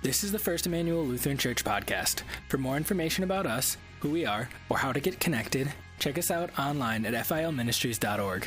[0.00, 2.22] This is the First Emmanuel Lutheran Church podcast.
[2.48, 6.30] For more information about us, who we are, or how to get connected, check us
[6.30, 8.46] out online at filministries.org.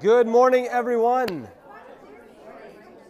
[0.00, 1.46] Good morning, everyone.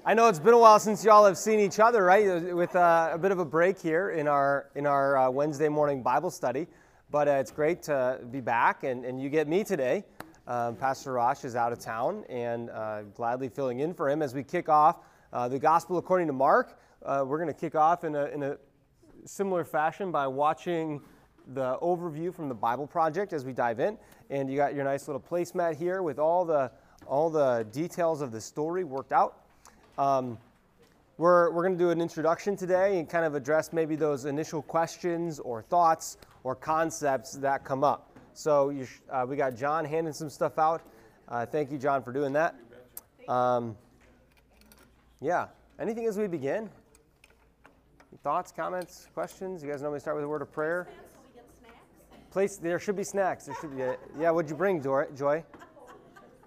[0.04, 2.52] I know it's been a while since y'all have seen each other, right?
[2.52, 6.02] With uh, a bit of a break here in our in our uh, Wednesday morning
[6.02, 6.66] Bible study,
[7.12, 10.02] but uh, it's great to be back, and, and you get me today.
[10.48, 14.32] Um, Pastor Rosh is out of town, and uh, gladly filling in for him as
[14.32, 16.80] we kick off uh, the Gospel according to Mark.
[17.04, 18.56] Uh, we're going to kick off in a, in a
[19.26, 21.02] similar fashion by watching
[21.48, 23.98] the overview from the Bible Project as we dive in.
[24.30, 26.70] And you got your nice little placemat here with all the
[27.06, 29.42] all the details of the story worked out.
[29.98, 30.38] Um,
[31.18, 34.62] we're we're going to do an introduction today and kind of address maybe those initial
[34.62, 38.07] questions or thoughts or concepts that come up.
[38.38, 40.82] So sh- uh, we got John handing some stuff out.
[41.26, 42.54] Uh, thank you, John, for doing that.
[43.26, 43.76] Um,
[45.20, 45.48] yeah.
[45.80, 46.70] Anything as we begin?
[48.22, 49.60] Thoughts, comments, questions?
[49.64, 50.86] You guys normally start with a word of prayer.
[52.30, 53.46] Place there should be snacks.
[53.46, 53.82] There should be.
[53.82, 54.30] A, yeah.
[54.30, 55.06] What'd you bring, Joy?
[55.16, 55.42] Joy?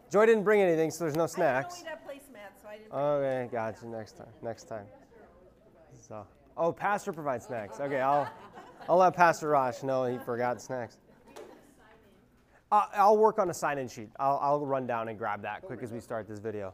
[0.09, 1.83] Joy didn't bring anything, so there's no snacks.
[2.93, 3.85] Okay, gotcha.
[3.85, 4.27] Next time.
[4.41, 4.85] Next time.
[5.99, 6.25] So,
[6.55, 7.81] oh, Pastor provides snacks.
[7.81, 8.29] Okay, I'll
[8.87, 10.97] I'll let Pastor Rosh know he forgot snacks.
[12.71, 14.09] I'll work on a sign-in sheet.
[14.17, 16.73] I'll, I'll, run down and grab that quick as we start this video.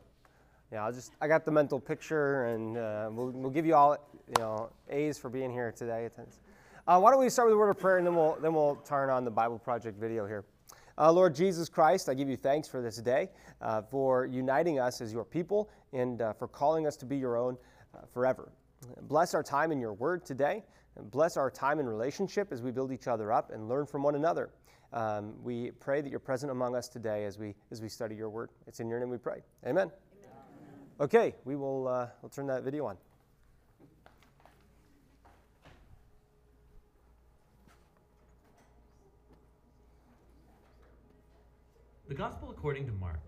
[0.71, 3.97] Yeah, I'll just I got the mental picture, and uh, we'll, we'll give you all
[4.27, 6.07] you know A's for being here today.
[6.87, 8.75] Uh, why don't we start with a word of prayer, and then we'll then we'll
[8.75, 10.45] turn on the Bible Project video here.
[10.99, 13.29] Uh, Lord Jesus Christ, I give you thanks for this day,
[13.61, 17.37] uh, for uniting us as your people, and uh, for calling us to be your
[17.37, 17.57] own
[17.95, 18.51] uh, forever.
[19.03, 20.63] Bless our time in your word today,
[20.95, 24.03] and bless our time in relationship as we build each other up and learn from
[24.03, 24.51] one another.
[24.93, 28.29] Um, we pray that you're present among us today as we as we study your
[28.29, 28.49] word.
[28.67, 29.43] It's in your name we pray.
[29.65, 29.91] Amen.
[29.91, 29.91] Amen.
[31.01, 32.97] Okay, we will uh, we'll turn that video on.
[42.07, 43.19] The Gospel according to Mark.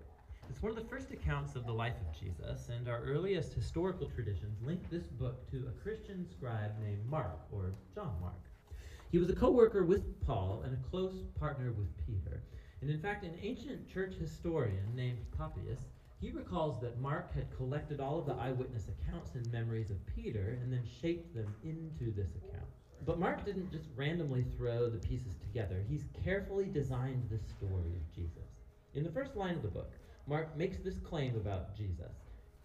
[0.49, 4.09] It's one of the first accounts of the life of Jesus, and our earliest historical
[4.09, 8.39] traditions link this book to a Christian scribe named Mark, or John Mark.
[9.11, 12.43] He was a co worker with Paul and a close partner with Peter.
[12.81, 15.79] And in fact, an ancient church historian named Papias,
[16.21, 20.59] he recalls that Mark had collected all of the eyewitness accounts and memories of Peter
[20.61, 22.67] and then shaped them into this account.
[23.05, 25.83] But Mark didn't just randomly throw the pieces together.
[25.87, 28.49] He's carefully designed the story of Jesus.
[28.93, 29.93] In the first line of the book,
[30.27, 32.13] Mark makes this claim about Jesus.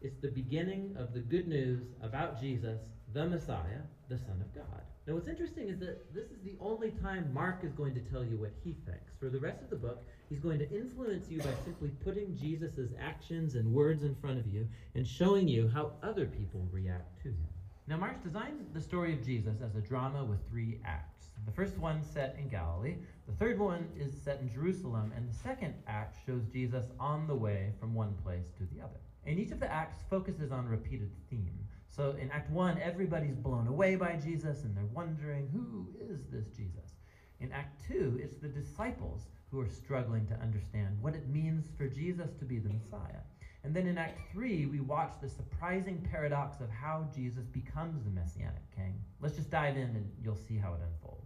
[0.03, 2.81] It's the beginning of the good news about Jesus,
[3.15, 4.83] the Messiah, the Son of God.
[5.07, 8.25] Now, what's interesting is that this is the only time Mark is going to tell
[8.25, 9.13] you what he thinks.
[9.19, 12.93] For the rest of the book, he's going to influence you by simply putting Jesus'
[12.99, 17.29] actions and words in front of you and showing you how other people react to
[17.29, 17.49] him.
[17.87, 21.27] Now, Mark designed the story of Jesus as a drama with three acts.
[21.45, 25.35] The first one set in Galilee, the third one is set in Jerusalem, and the
[25.35, 29.01] second act shows Jesus on the way from one place to the other.
[29.27, 31.59] And each of the acts focuses on a repeated theme.
[31.95, 36.49] So in Act 1, everybody's blown away by Jesus and they're wondering, who is this
[36.49, 36.97] Jesus?
[37.39, 41.87] In Act 2, it's the disciples who are struggling to understand what it means for
[41.87, 43.23] Jesus to be the Messiah.
[43.63, 48.11] And then in Act 3, we watch the surprising paradox of how Jesus becomes the
[48.11, 48.99] Messianic King.
[49.21, 51.24] Let's just dive in and you'll see how it unfolds.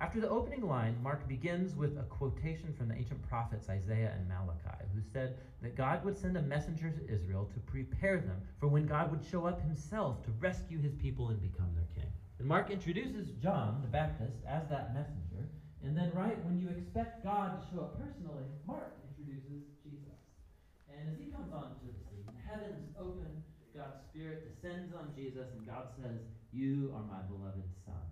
[0.00, 4.28] After the opening line, Mark begins with a quotation from the ancient prophets Isaiah and
[4.28, 8.68] Malachi, who said that God would send a messenger to Israel to prepare them for
[8.68, 12.12] when God would show up himself to rescue his people and become their king.
[12.38, 15.50] And Mark introduces John the Baptist as that messenger,
[15.82, 20.18] and then, right when you expect God to show up personally, Mark introduces Jesus.
[20.86, 23.42] And as he comes onto the scene, the heavens open,
[23.74, 26.18] God's Spirit descends on Jesus, and God says,
[26.52, 28.07] You are my beloved Son.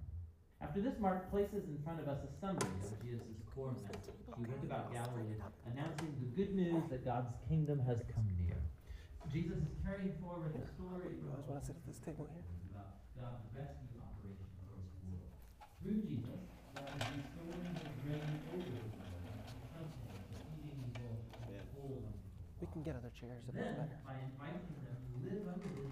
[0.60, 4.16] After this, Mark places in front of us a summary of Jesus' core message.
[4.36, 5.36] He went about Galilee,
[5.68, 8.56] announcing the good news that God's kingdom has come near.
[9.32, 12.44] Jesus is carrying forward the story you guys want to sit at this table here?
[12.72, 15.32] about God's rescue operation for his world.
[15.82, 16.40] Through Jesus,
[16.76, 21.16] God is restoring his reign over the world, confronting, defeating evil,
[21.52, 22.04] and hold.
[22.60, 23.98] We can get other chairs if it's better.
[24.06, 25.90] by inviting them to live under his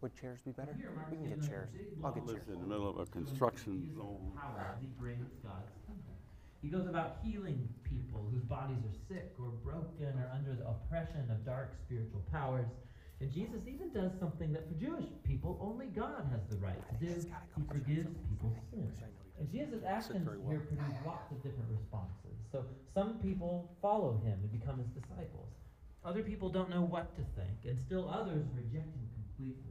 [0.00, 0.76] Would chairs be better?
[1.10, 1.68] We can get chairs.
[1.68, 2.36] us a big I'll get chairs.
[2.40, 4.32] Lives in the middle of a construction zone.
[4.36, 6.16] Power as he brings God's kingdom.
[6.62, 11.28] He goes about healing people whose bodies are sick or broken or under the oppression
[11.30, 12.68] of dark spiritual powers.
[13.20, 16.94] And Jesus even does something that for Jewish people only God has the right to
[17.04, 17.12] do.
[17.56, 18.96] He forgives people's sins.
[19.38, 20.52] And Jesus' actions very well.
[20.52, 22.36] here produce lots of different responses.
[22.52, 25.48] So some people follow him and become his disciples.
[26.04, 29.69] Other people don't know what to think, and still others reject him completely,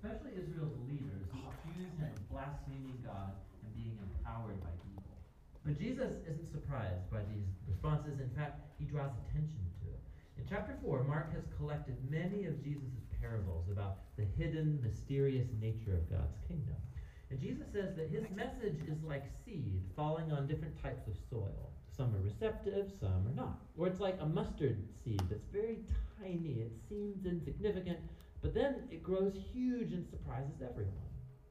[0.00, 5.12] especially Israel's leaders who accuse him of blaspheming God and being empowered by evil.
[5.60, 8.16] But Jesus isn't surprised by these responses.
[8.16, 10.00] In fact, he draws attention to it.
[10.40, 15.92] In chapter 4, Mark has collected many of Jesus' parables about the hidden, mysterious nature
[15.92, 16.80] of God's kingdom.
[17.28, 21.76] And Jesus says that his message is like seed falling on different types of soil.
[21.94, 23.60] Some are receptive, some are not.
[23.76, 25.84] Or it's like a mustard seed that's very
[26.18, 26.64] tiny.
[26.64, 27.98] It seems insignificant,
[28.42, 31.10] but then it grows huge and surprises everyone.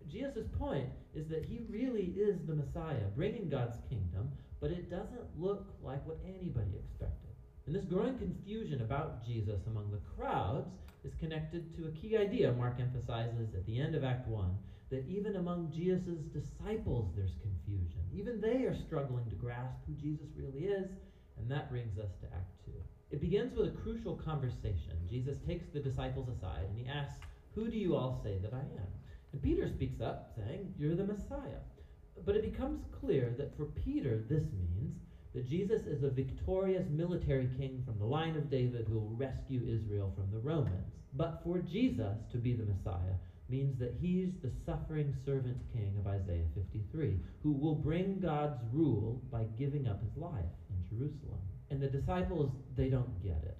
[0.10, 5.38] Jesus' point is that he really is the Messiah, bringing God's kingdom, but it doesn't
[5.38, 7.30] look like what anybody expected.
[7.66, 10.72] And this growing confusion about Jesus among the crowds
[11.04, 14.58] is connected to a key idea Mark emphasizes at the end of Act 1
[14.90, 18.02] that even among Jesus' disciples there's confusion.
[18.12, 20.90] Even they are struggling to grasp who Jesus really is,
[21.38, 22.72] and that brings us to Act 2.
[23.12, 24.94] It begins with a crucial conversation.
[25.10, 27.20] Jesus takes the disciples aside and he asks,
[27.56, 28.88] Who do you all say that I am?
[29.34, 31.62] And Peter speaks up, saying, You're the Messiah.
[32.26, 34.96] But it becomes clear that for Peter, this means
[35.34, 39.62] that Jesus is a victorious military king from the line of David who will rescue
[39.68, 40.94] Israel from the Romans.
[41.14, 43.18] But for Jesus to be the Messiah
[43.48, 49.22] means that he's the suffering servant king of Isaiah 53, who will bring God's rule
[49.32, 51.40] by giving up his life in Jerusalem.
[51.72, 53.58] And the disciples, they don't get it.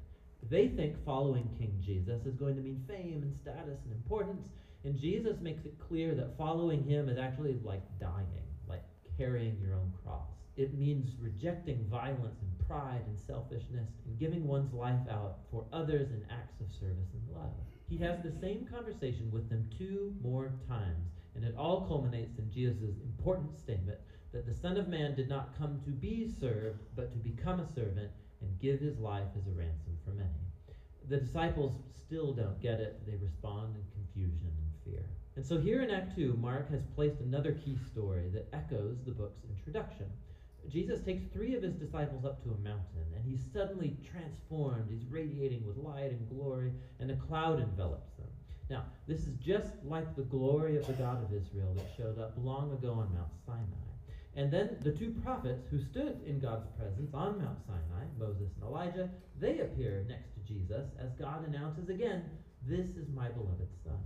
[0.50, 4.48] They think following King Jesus is going to mean fame and status and importance,
[4.84, 8.84] and Jesus makes it clear that following him is actually like dying, like
[9.18, 10.30] carrying your own cross.
[10.56, 16.10] It means rejecting violence and pride and selfishness and giving one's life out for others
[16.12, 17.54] in acts of service and love.
[17.88, 22.52] He has the same conversation with them two more times, and it all culminates in
[22.52, 24.00] Jesus' important statement
[24.32, 27.74] that the Son of Man did not come to be served, but to become a
[27.74, 28.12] servant
[28.42, 30.30] and give his life as a ransom for many.
[31.08, 31.74] The disciples
[32.06, 33.02] still don't get it.
[33.06, 35.06] They respond in confusion and fear.
[35.36, 39.12] And so here in Act 2, Mark has placed another key story that echoes the
[39.12, 40.06] book's introduction.
[40.68, 44.90] Jesus takes three of his disciples up to a mountain, and he's suddenly transformed.
[44.92, 48.28] He's radiating with light and glory, and a cloud envelops them.
[48.70, 52.34] Now, this is just like the glory of the God of Israel that showed up
[52.38, 53.89] long ago on Mount Sinai.
[54.40, 58.64] And then the two prophets who stood in God's presence on Mount Sinai, Moses and
[58.64, 62.24] Elijah, they appear next to Jesus as God announces again,
[62.66, 64.00] This is my beloved Son.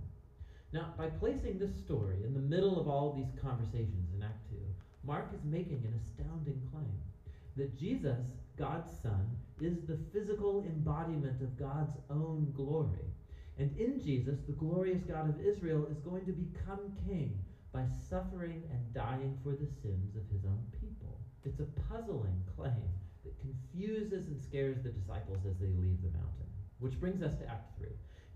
[0.72, 4.56] Now, by placing this story in the middle of all these conversations in Act 2,
[5.04, 6.98] Mark is making an astounding claim
[7.56, 8.26] that Jesus,
[8.58, 13.06] God's Son, is the physical embodiment of God's own glory.
[13.56, 17.38] And in Jesus, the glorious God of Israel is going to become king
[17.74, 21.18] by suffering and dying for the sins of his own people.
[21.44, 22.88] It's a puzzling claim
[23.24, 26.46] that confuses and scares the disciples as they leave the mountain.
[26.78, 27.88] Which brings us to Act 3.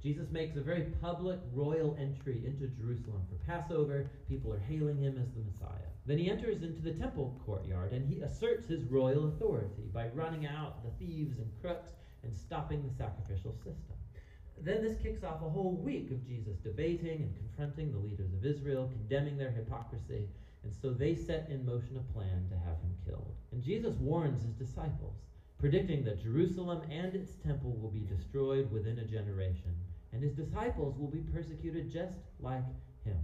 [0.02, 4.11] Jesus makes a very public royal entry into Jerusalem for Passover.
[4.29, 5.88] People are hailing him as the Messiah.
[6.06, 10.46] Then he enters into the temple courtyard and he asserts his royal authority by running
[10.46, 11.93] out the thieves and crooks
[12.25, 13.98] and stopping the sacrificial system.
[14.62, 18.44] Then this kicks off a whole week of Jesus debating and confronting the leaders of
[18.44, 20.28] Israel, condemning their hypocrisy,
[20.64, 23.34] and so they set in motion a plan to have him killed.
[23.52, 25.16] And Jesus warns his disciples,
[25.58, 29.75] predicting that Jerusalem and its temple will be destroyed within a generation,
[30.12, 32.64] and his disciples will be persecuted just like
[33.04, 33.18] him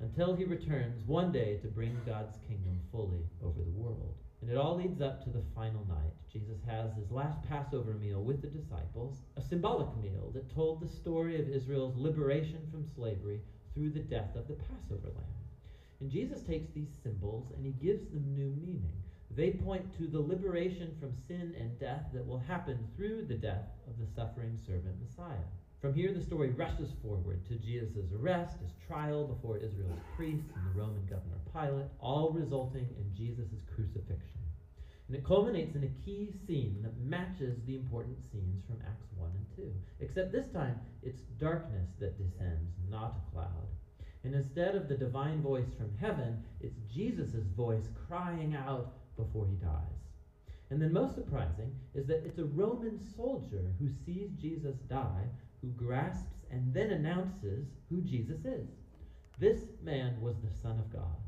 [0.00, 4.14] until he returns one day to bring God's kingdom fully over the world.
[4.40, 6.14] And it all leads up to the final night.
[6.32, 10.88] Jesus has his last Passover meal with the disciples, a symbolic meal that told the
[10.88, 13.40] story of Israel's liberation from slavery
[13.74, 15.40] through the death of the Passover lamb.
[16.00, 18.92] And Jesus takes these symbols and he gives them new meaning.
[19.32, 23.66] They point to the liberation from sin and death that will happen through the death
[23.88, 25.46] of the suffering servant Messiah.
[25.80, 30.66] From here, the story rushes forward to Jesus' arrest, his trial before Israel's priests and
[30.66, 34.40] the Roman governor Pilate, all resulting in Jesus' crucifixion.
[35.10, 39.28] And it culminates in a key scene that matches the important scenes from Acts 1
[39.28, 39.74] and 2.
[39.98, 43.66] Except this time, it's darkness that descends, not a cloud.
[44.22, 49.56] And instead of the divine voice from heaven, it's Jesus' voice crying out before he
[49.56, 50.12] dies.
[50.70, 55.24] And then, most surprising, is that it's a Roman soldier who sees Jesus die
[55.60, 58.68] who grasps and then announces who Jesus is.
[59.40, 61.18] This man was the Son of God.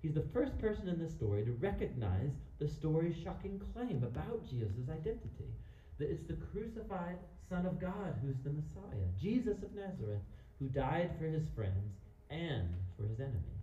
[0.00, 4.88] He's the first person in this story to recognize the story's shocking claim about Jesus'
[4.88, 5.50] identity
[5.98, 10.22] that it's the crucified Son of God who's the Messiah, Jesus of Nazareth,
[10.58, 11.96] who died for his friends
[12.30, 13.60] and for his enemies.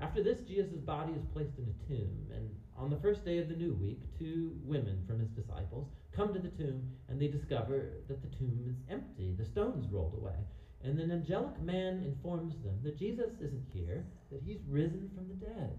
[0.00, 3.48] After this, Jesus' body is placed in a tomb, and on the first day of
[3.48, 7.94] the new week, two women from his disciples come to the tomb and they discover
[8.06, 10.38] that the tomb is empty, the stone's rolled away.
[10.84, 15.34] And an angelic man informs them that Jesus isn't here, that he's risen from the
[15.34, 15.76] dead.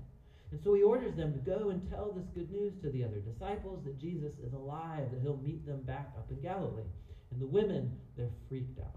[0.51, 3.19] And so he orders them to go and tell this good news to the other
[3.19, 6.89] disciples that Jesus is alive, that he'll meet them back up in Galilee.
[7.31, 8.95] And the women, they're freaked out.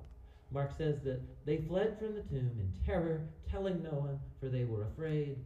[0.51, 4.65] Mark says that they fled from the tomb in terror, telling no one, for they
[4.65, 5.37] were afraid.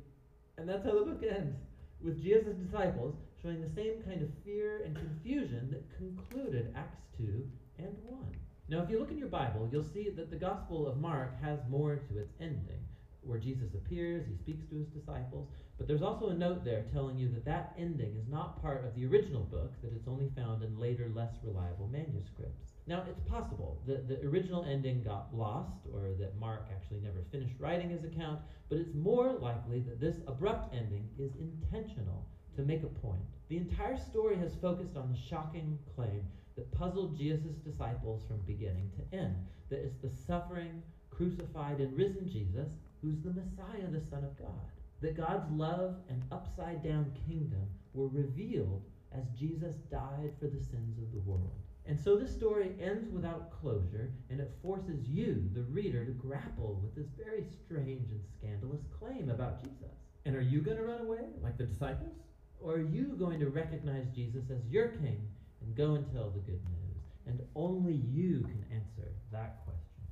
[0.59, 1.57] And that's how the book ends,
[2.01, 7.49] with Jesus' disciples showing the same kind of fear and confusion that concluded Acts 2
[7.79, 8.25] and 1.
[8.69, 11.61] Now, if you look in your Bible, you'll see that the Gospel of Mark has
[11.69, 12.83] more to its ending,
[13.23, 15.49] where Jesus appears, he speaks to his disciples,
[15.79, 18.95] but there's also a note there telling you that that ending is not part of
[18.95, 22.73] the original book, that it's only found in later, less reliable manuscripts.
[22.87, 27.55] Now, it's possible that the original ending got lost, or that Mark actually never finished
[27.59, 32.83] writing his account, but it's more likely that this abrupt ending is intentional to make
[32.83, 33.21] a point.
[33.49, 36.23] The entire story has focused on the shocking claim
[36.57, 39.37] that puzzled Jesus' disciples from beginning to end
[39.69, 42.71] that it's the suffering, crucified, and risen Jesus
[43.03, 44.76] who's the Messiah, the Son of God.
[45.01, 50.99] That God's love and upside down kingdom were revealed as Jesus died for the sins
[50.99, 51.53] of the world.
[51.89, 56.81] And so this story ends without closure, and it forces you, the reader, to grapple
[56.83, 59.95] with this very strange and scandalous claim about Jesus.
[60.25, 62.17] And are you going to run away like the disciples?
[62.61, 65.29] Or are you going to recognize Jesus as your king
[65.63, 66.97] and go and tell the good news?
[67.27, 70.07] And only you can answer that question.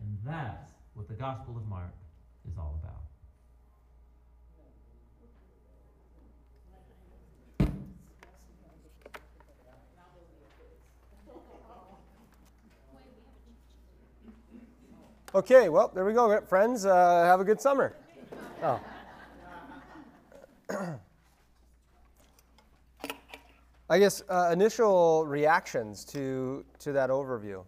[0.00, 1.94] And that's what the Gospel of Mark
[2.48, 3.05] is all about.
[15.36, 16.86] Okay, well, there we go, friends.
[16.86, 17.94] Uh, have a good summer.
[18.62, 18.80] Oh.
[23.90, 27.62] I guess uh, initial reactions to to that overview.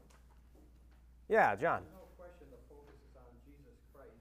[1.29, 1.83] Yeah, John.
[1.93, 4.17] No question, the focus is on Jesus Christ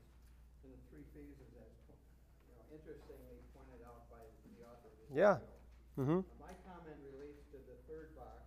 [0.68, 4.92] and the three phases as you know, interestingly pointed out by the author.
[4.92, 5.40] Of this Yeah.
[5.40, 6.20] video.
[6.20, 6.20] Mm-hmm.
[6.44, 8.44] My comment relates to the third box,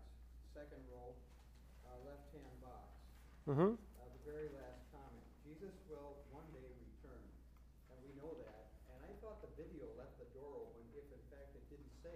[0.52, 1.16] second row,
[1.88, 2.84] uh, left-hand box.
[3.48, 3.80] Mm-hmm.
[3.80, 5.26] Uh, the very last comment.
[5.42, 7.18] Jesus will one day return,
[7.90, 8.70] and we know that.
[8.94, 12.14] And I thought the video left the door open if, in fact, it didn't say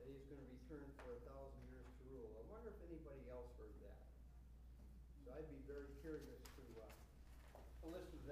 [0.00, 2.32] that he's going to return for a thousand years to rule.
[2.32, 4.00] I wonder if anybody else heard that.
[5.28, 6.88] So I'd be very curious to, uh,
[7.60, 8.26] to listen to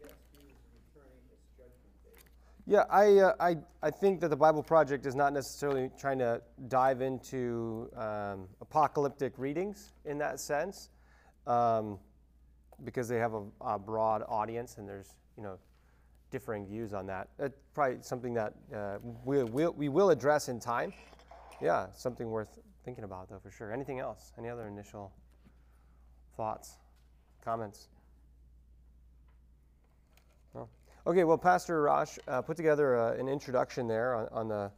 [0.00, 2.18] yes, Jesus is returning, it's judgment day.
[2.66, 6.42] Yeah, I, uh, I, I think that the Bible Project is not necessarily trying to
[6.66, 10.90] dive into um, apocalyptic readings in that sense,
[11.46, 11.98] um,
[12.82, 15.58] because they have a, a broad audience and there's you know
[16.32, 17.28] differing views on that.
[17.38, 20.92] It's probably something that uh, we, we'll, we will address in time.
[21.62, 23.72] Yeah, something worth thinking about though for sure.
[23.72, 24.32] Anything else?
[24.36, 25.12] Any other initial
[26.36, 26.78] thoughts,
[27.44, 27.86] comments?
[30.56, 30.68] No?
[31.06, 34.72] Okay, well, Pastor Rosh uh, put together uh, an introduction there on, on, the,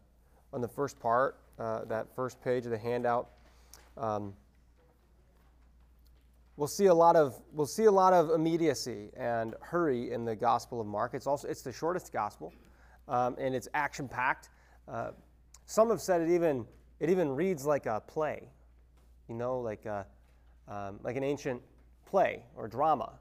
[0.53, 3.31] on the first part, uh, that first page of the handout.
[3.97, 4.35] Um,
[6.59, 10.37] we'll see a lot of we'll see a lot of immediacy and hurry in the
[10.37, 11.15] Gospel of Mark.
[11.15, 12.53] It's also it's the shortest gospel,
[13.09, 14.51] um, and it's action packed.
[14.87, 15.13] Uh,
[15.67, 16.67] some have said it even
[17.01, 18.49] it even reads like a play,
[19.29, 20.07] you know, like a,
[20.69, 21.61] um, like an ancient
[22.07, 23.19] play or drama,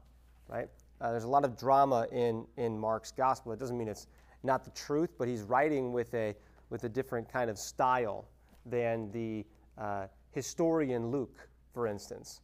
[0.48, 0.68] right?
[1.00, 3.52] Uh, there's a lot of drama in in Mark's gospel.
[3.52, 4.06] It doesn't mean it's
[4.42, 6.34] not the truth, but he's writing with a
[6.70, 8.28] with a different kind of style
[8.66, 9.44] than the
[9.76, 12.40] uh, historian Luke, for instance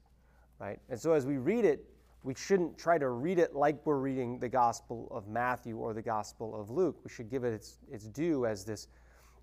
[0.61, 0.79] right?
[0.89, 1.85] And so as we read it,
[2.23, 6.03] we shouldn't try to read it like we're reading the Gospel of Matthew or the
[6.03, 6.99] Gospel of Luke.
[7.03, 8.89] We should give it its, its due as this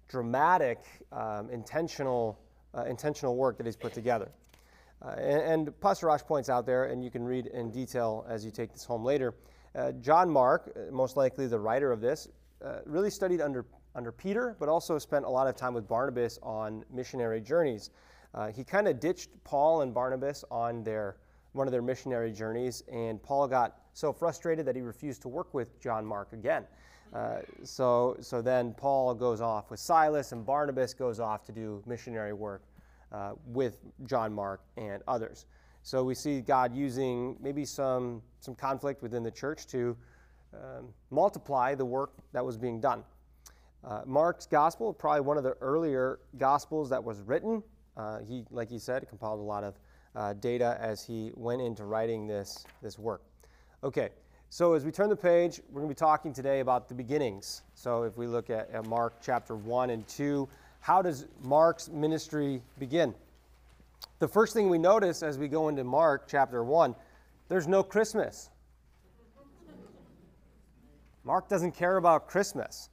[0.08, 0.80] dramatic,
[1.12, 2.40] um, intentional,
[2.76, 4.32] uh, intentional work that he's put together.
[5.02, 8.44] Uh, and, and Pastor Rosh points out there, and you can read in detail as
[8.44, 9.36] you take this home later.
[9.76, 12.28] Uh, John Mark, uh, most likely the writer of this,
[12.66, 16.40] uh, really studied under, under Peter, but also spent a lot of time with Barnabas
[16.42, 17.92] on missionary journeys.
[18.34, 21.18] Uh, he kind of ditched Paul and Barnabas on their
[21.54, 25.54] one of their missionary journeys, and Paul got so frustrated that he refused to work
[25.54, 26.66] with John Mark again.
[27.14, 31.82] Uh, so, so then Paul goes off with Silas, and Barnabas goes off to do
[31.86, 32.64] missionary work
[33.12, 35.46] uh, with John Mark and others.
[35.84, 39.96] So we see God using maybe some some conflict within the church to
[40.54, 43.04] um, multiply the work that was being done.
[43.84, 47.64] Uh, Mark's gospel, probably one of the earlier gospels that was written.
[47.96, 49.80] Uh, he, like he said, compiled a lot of
[50.16, 53.22] uh, data as he went into writing this, this work.
[53.84, 54.10] Okay,
[54.50, 57.64] So, as we turn the page, we're going to be talking today about the beginnings.
[57.76, 60.48] So, if we look at, at Mark chapter 1 and 2,
[60.80, 63.14] how does Mark's ministry begin?
[64.20, 66.96] The first thing we notice as we go into Mark chapter 1,
[67.50, 68.50] there's no Christmas.
[71.26, 72.90] Mark doesn't care about Christmas.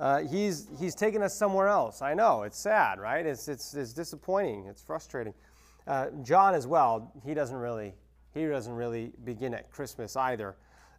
[0.00, 2.02] Uh, he's, he's taken us somewhere else.
[2.02, 3.24] I know, it's sad, right?
[3.24, 5.34] It's, it's, it's disappointing, it's frustrating.
[5.86, 7.94] Uh, John as well, he doesn't really,
[8.34, 10.56] he doesn't really begin at Christmas either.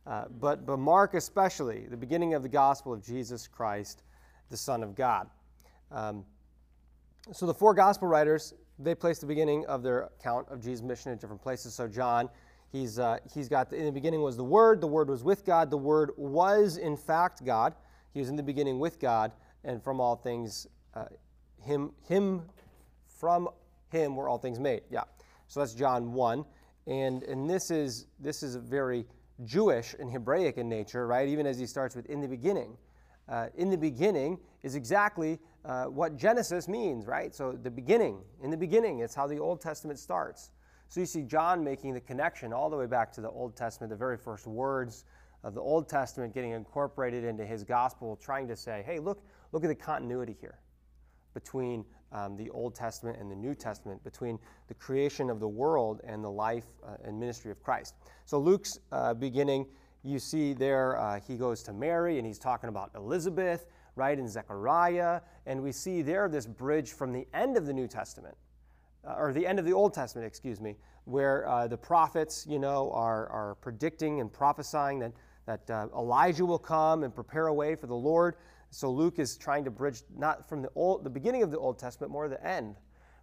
[0.08, 4.04] Uh, but, but Mark especially, the beginning of the gospel of Jesus Christ,
[4.50, 5.30] the Son of God.
[5.92, 6.24] Um,
[7.34, 11.12] so the four gospel writers, they place the beginning of their account of Jesus' mission
[11.12, 11.74] in different places.
[11.74, 12.30] So John,
[12.72, 15.44] he's, uh, he's got, the, in the beginning was the Word, the Word was with
[15.44, 17.74] God, the Word was in fact God.
[18.14, 19.34] He was in the beginning with God,
[19.66, 21.06] and from all things, uh,
[21.62, 22.44] him, him,
[23.06, 23.50] from
[23.90, 24.84] him were all things made.
[24.90, 25.04] Yeah.
[25.48, 26.46] So that's John 1.
[26.88, 29.06] And, and this is this is a very
[29.44, 31.28] Jewish and Hebraic in nature, right?
[31.28, 32.78] Even as he starts with in the beginning.
[33.30, 37.36] Uh, in the beginning is exactly uh, what Genesis means, right?
[37.36, 40.52] So the beginning, in the beginning, it's how the Old Testament starts.
[40.88, 43.90] So you see John making the connection all the way back to the Old Testament,
[43.90, 45.04] the very first words
[45.44, 49.64] of the Old Testament getting incorporated into his gospel, trying to say, hey, look, look
[49.64, 50.60] at the continuity here
[51.34, 56.02] between um, the Old Testament and the New Testament, between the creation of the world
[56.04, 57.96] and the life uh, and ministry of Christ.
[58.26, 59.66] So Luke's uh, beginning,
[60.04, 64.30] you see there, uh, he goes to Mary and he's talking about Elizabeth, right, and
[64.30, 68.36] Zechariah, and we see there this bridge from the end of the New Testament,
[69.06, 72.60] uh, or the end of the Old Testament, excuse me, where uh, the prophets, you
[72.60, 75.14] know, are, are predicting and prophesying that,
[75.46, 78.36] that uh, Elijah will come and prepare a way for the Lord.
[78.70, 81.80] So Luke is trying to bridge not from the old, the beginning of the Old
[81.80, 82.76] Testament, more the end,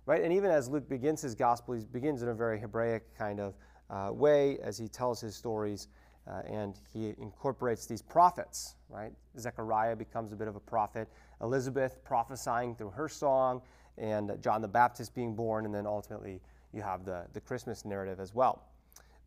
[0.07, 0.23] right?
[0.23, 3.55] And even as Luke begins his gospel, he begins in a very Hebraic kind of
[3.91, 5.89] uh, way as he tells his stories,
[6.27, 9.13] uh, and he incorporates these prophets, right?
[9.39, 11.09] Zechariah becomes a bit of a prophet,
[11.43, 13.61] Elizabeth prophesying through her song,
[13.99, 16.41] and John the Baptist being born, and then ultimately
[16.73, 18.65] you have the, the Christmas narrative as well.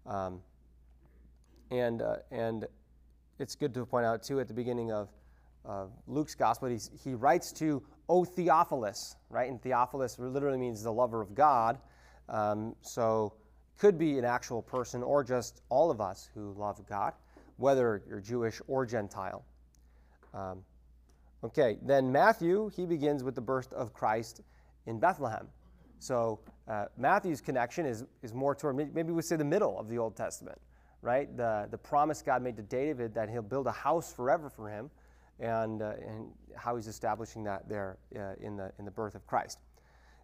[0.06, 0.42] Um,
[1.70, 2.66] and, uh, and
[3.40, 5.10] it's good to point out, too, at the beginning of
[5.68, 9.50] uh, Luke's gospel, he's, he writes to O Theophilus, right?
[9.50, 11.78] And Theophilus literally means the lover of God.
[12.30, 13.34] Um, so
[13.78, 17.14] could be an actual person or just all of us who love God,
[17.58, 19.44] whether you're Jewish or Gentile.
[20.34, 20.64] Um,
[21.44, 24.42] okay, then Matthew, he begins with the birth of Christ
[24.86, 25.48] in Bethlehem.
[26.00, 29.98] So uh, Matthew's connection is, is more toward, maybe we say the middle of the
[29.98, 30.60] Old Testament,
[31.02, 31.36] right?
[31.36, 34.90] The, the promise God made to David that he'll build a house forever for him
[35.40, 39.26] and, uh, and how he's establishing that there uh, in, the, in the birth of
[39.28, 39.60] Christ.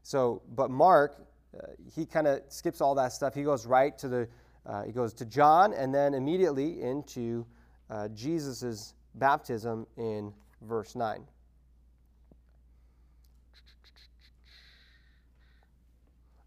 [0.01, 1.15] So, but Mark,
[1.55, 3.33] uh, he kind of skips all that stuff.
[3.33, 4.27] He goes right to the,
[4.65, 7.45] uh, he goes to John and then immediately into
[7.89, 11.23] uh, Jesus' baptism in verse 9.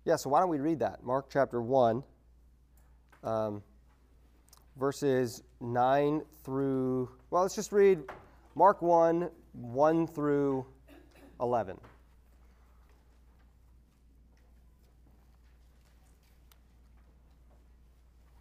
[0.05, 1.03] Yeah, so why don't we read that?
[1.03, 2.03] Mark chapter 1,
[3.25, 3.63] um,
[4.79, 8.05] verses 9 through, well, let's just read
[8.57, 10.64] Mark 1 1 through
[11.42, 11.79] 11.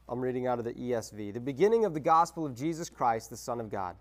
[0.08, 1.34] I'm reading out of the ESV.
[1.34, 3.98] The beginning of the gospel of Jesus Christ, the Son of God.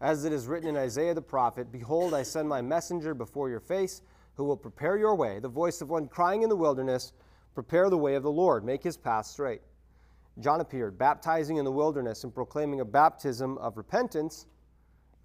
[0.00, 3.60] As it is written in Isaiah the prophet Behold, I send my messenger before your
[3.60, 4.00] face,
[4.36, 7.12] who will prepare your way, the voice of one crying in the wilderness,
[7.54, 9.60] Prepare the way of the Lord, make his path straight.
[10.38, 14.46] John appeared, baptizing in the wilderness and proclaiming a baptism of repentance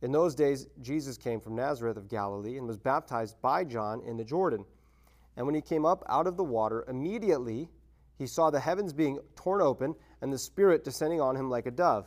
[0.00, 4.16] In those days, Jesus came from Nazareth of Galilee and was baptized by John in
[4.16, 4.64] the Jordan.
[5.36, 7.68] And when he came up out of the water, immediately
[8.16, 11.70] he saw the heavens being torn open and the Spirit descending on him like a
[11.70, 12.06] dove.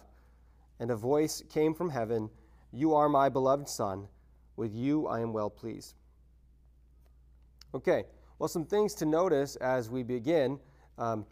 [0.80, 2.30] And a voice came from heaven
[2.71, 4.08] You are my beloved Son.
[4.56, 5.95] With you I am well pleased.
[7.73, 8.04] Okay,
[8.38, 10.60] well, some things to notice as we begin.
[10.97, 11.25] Um,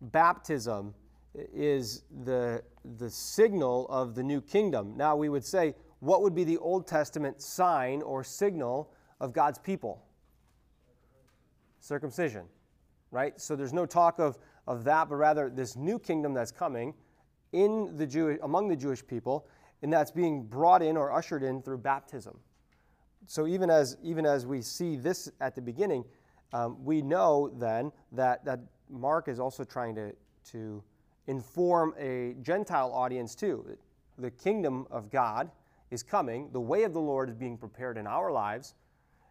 [0.00, 0.94] baptism
[1.34, 2.62] is the,
[2.98, 4.96] the signal of the new kingdom.
[4.96, 9.58] Now, we would say, what would be the Old Testament sign or signal of God's
[9.58, 10.04] people?
[11.80, 12.44] Circumcision,
[13.10, 13.40] right?
[13.40, 16.94] So there's no talk of, of that, but rather this new kingdom that's coming
[17.52, 19.46] in the Jewish, among the Jewish people.
[19.82, 22.38] and that's being brought in or ushered in through baptism.
[23.26, 26.04] So even as even as we see this at the beginning,
[26.52, 30.12] um, we know then that that Mark is also trying to
[30.50, 30.82] to
[31.26, 33.76] inform a Gentile audience too.
[34.18, 35.50] The kingdom of God
[35.90, 36.50] is coming.
[36.52, 38.74] The way of the Lord is being prepared in our lives,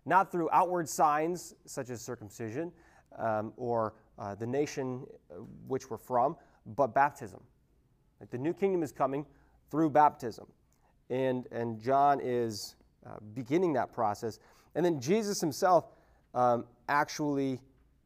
[0.05, 2.71] not through outward signs such as circumcision
[3.17, 5.35] um, or uh, the nation uh,
[5.67, 6.35] which we're from,
[6.75, 7.41] but baptism.
[8.19, 9.25] Like the new kingdom is coming
[9.69, 10.45] through baptism.
[11.09, 12.75] And, and John is
[13.05, 14.39] uh, beginning that process.
[14.75, 15.85] And then Jesus himself
[16.33, 17.59] um, actually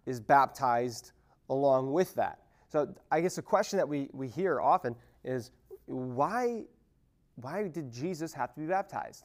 [0.05, 1.11] is baptized
[1.49, 2.39] along with that.
[2.75, 5.51] So I guess the question that we, we hear often is
[5.85, 6.63] why,
[7.35, 9.23] why did Jesus have to be baptized?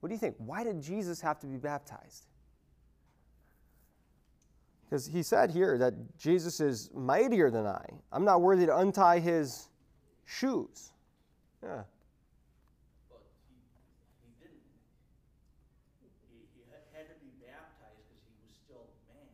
[0.00, 0.34] What do you think?
[0.36, 2.26] Why did Jesus have to be baptized?
[4.84, 7.86] Because he said here that Jesus is mightier than I.
[8.12, 9.70] I'm not worthy to untie his
[10.26, 10.92] shoes.
[11.62, 11.84] Yeah.
[13.08, 13.56] But he,
[14.20, 14.60] he didn't.
[16.28, 19.24] He, he had to be baptized because he was still man.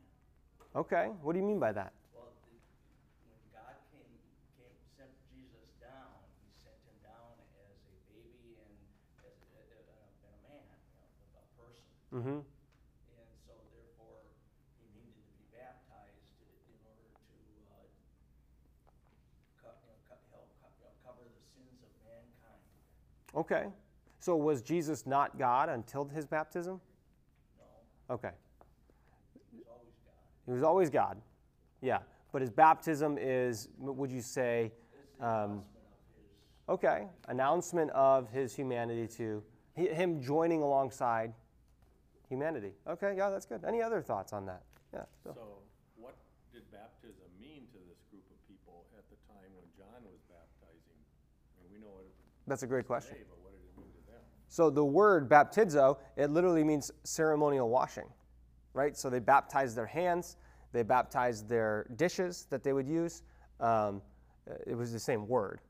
[0.77, 1.11] Okay.
[1.23, 1.91] What do you mean by that?
[2.13, 2.53] Well, the,
[3.33, 4.13] when God came,
[4.61, 7.33] came, sent Jesus down, he sent him down
[7.65, 8.77] as a baby and
[9.25, 11.09] as a, a, a, and a man, you know,
[11.41, 11.81] a person.
[12.17, 12.29] Mm-hmm.
[12.29, 12.43] And
[13.45, 14.25] so therefore,
[14.81, 16.33] he needed to be baptized
[16.65, 17.37] in order to,
[17.69, 17.85] uh,
[19.61, 22.65] co- you know, co- help, co- you know, cover the sins of mankind.
[23.37, 23.69] Okay.
[24.19, 26.81] So was Jesus not God until his baptism?
[28.09, 28.31] No, Okay.
[29.53, 30.17] he was always God.
[30.47, 31.21] He was always God.
[31.83, 31.99] Yeah.
[32.33, 34.73] But his baptism is, would you say,
[35.21, 39.43] um, announcement of his okay, announcement of his humanity to
[39.75, 41.33] him joining alongside
[42.29, 42.73] humanity.
[42.87, 43.65] Okay, yeah, that's good.
[43.65, 44.63] Any other thoughts on that?
[44.93, 45.03] Yeah.
[45.25, 45.35] Bill.
[45.35, 45.43] So,
[45.97, 46.15] what
[46.53, 50.99] did baptism mean to this group of people at the time when John was baptizing?
[51.59, 52.15] I mean, we know what it
[52.47, 53.15] That's a great question.
[53.15, 54.21] today, what did it mean to them?
[54.49, 58.09] So the word baptizo, it literally means ceremonial washing,
[58.75, 58.97] right?
[58.97, 60.37] So they baptized their hands,
[60.73, 63.23] they baptized their dishes that they would use.
[63.61, 64.03] Um,
[64.67, 65.61] it was the same word,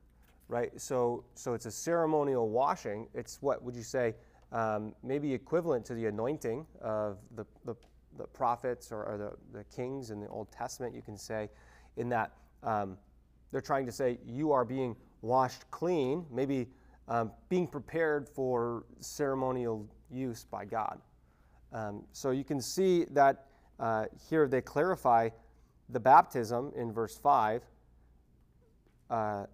[0.47, 0.79] right?
[0.79, 3.07] So so it's a ceremonial washing.
[3.13, 4.15] It's what would you say?
[4.51, 7.75] Um, maybe equivalent to the anointing of the the,
[8.17, 10.95] the prophets or, or the, the kings in the Old Testament.
[10.95, 11.49] You can say,
[11.97, 12.31] in that
[12.63, 12.97] um,
[13.51, 16.67] they're trying to say you are being washed clean, maybe
[17.07, 20.99] um, being prepared for ceremonial use by God.
[21.73, 23.45] Um, so you can see that
[23.79, 25.29] uh, here they clarify
[25.89, 27.63] the baptism in verse 5.
[29.09, 29.45] Uh,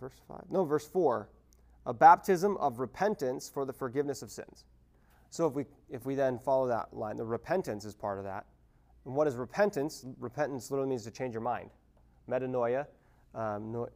[0.00, 0.44] verse 5?
[0.50, 1.28] No, verse 4.
[1.88, 4.66] A baptism of repentance for the forgiveness of sins.
[5.30, 8.44] So if we, if we then follow that line, the repentance is part of that.
[9.06, 10.04] And what is repentance?
[10.20, 11.70] Repentance literally means to change your mind.
[12.28, 12.86] Metanoia,
[13.34, 13.88] um, no,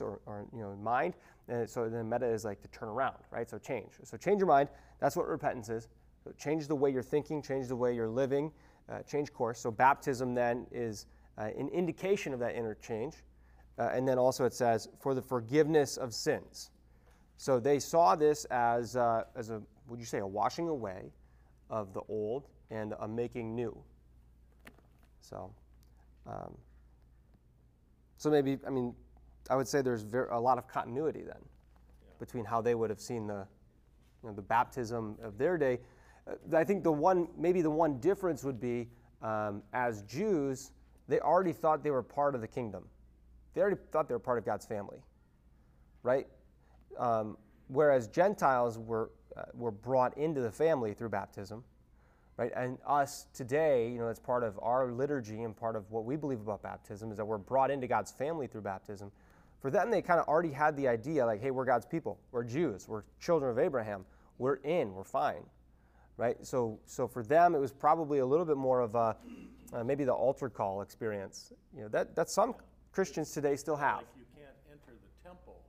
[0.00, 1.14] or, or you know mind,
[1.48, 3.50] and so then meta is like to turn around, right?
[3.50, 3.92] So change.
[4.04, 4.68] So change your mind.
[5.00, 5.88] That's what repentance is.
[6.22, 8.52] So change the way you're thinking, change the way you're living,
[8.88, 9.58] uh, change course.
[9.58, 13.16] So baptism then is uh, an indication of that interchange,
[13.78, 16.70] uh, and then also it says for the forgiveness of sins.
[17.36, 21.12] So they saw this as uh, as a would you say a washing away
[21.70, 23.76] of the old and a making new.
[25.20, 25.52] So.
[26.26, 26.56] Um,
[28.16, 28.94] so maybe, I mean,
[29.50, 31.42] I would say there's ver- a lot of continuity then
[32.18, 33.46] between how they would have seen the,
[34.22, 35.80] you know, the baptism of their day.
[36.26, 38.88] Uh, I think the one, maybe the one difference would be
[39.20, 40.70] um, as Jews,
[41.06, 42.84] they already thought they were part of the kingdom.
[43.52, 45.02] They already thought they were part of God's family,
[46.02, 46.26] right?
[46.98, 47.36] Um,
[47.68, 51.64] whereas Gentiles were, uh, were brought into the family through baptism
[52.36, 52.50] right?
[52.56, 56.16] And us today, you know, as part of our liturgy and part of what we
[56.16, 59.12] believe about baptism is that we're brought into God's family through baptism.
[59.64, 62.44] For them, they kind of already had the idea, like, hey, we're God's people, we're
[62.44, 64.04] Jews, we're children of Abraham,
[64.36, 65.40] we're in, we're fine,
[66.18, 66.36] right?
[66.44, 69.16] So, so for them, it was probably a little bit more of a
[69.72, 71.50] uh, maybe the altar call experience.
[71.74, 72.54] You know, that that some
[72.92, 74.04] Christians today still have.
[74.04, 75.64] Like you can't enter the temple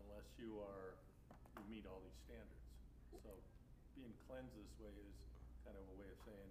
[0.00, 0.96] unless you are,
[1.60, 2.64] you meet all these standards.
[3.20, 3.30] So
[3.94, 5.14] being cleansed this way is
[5.60, 6.50] kind of a way of saying,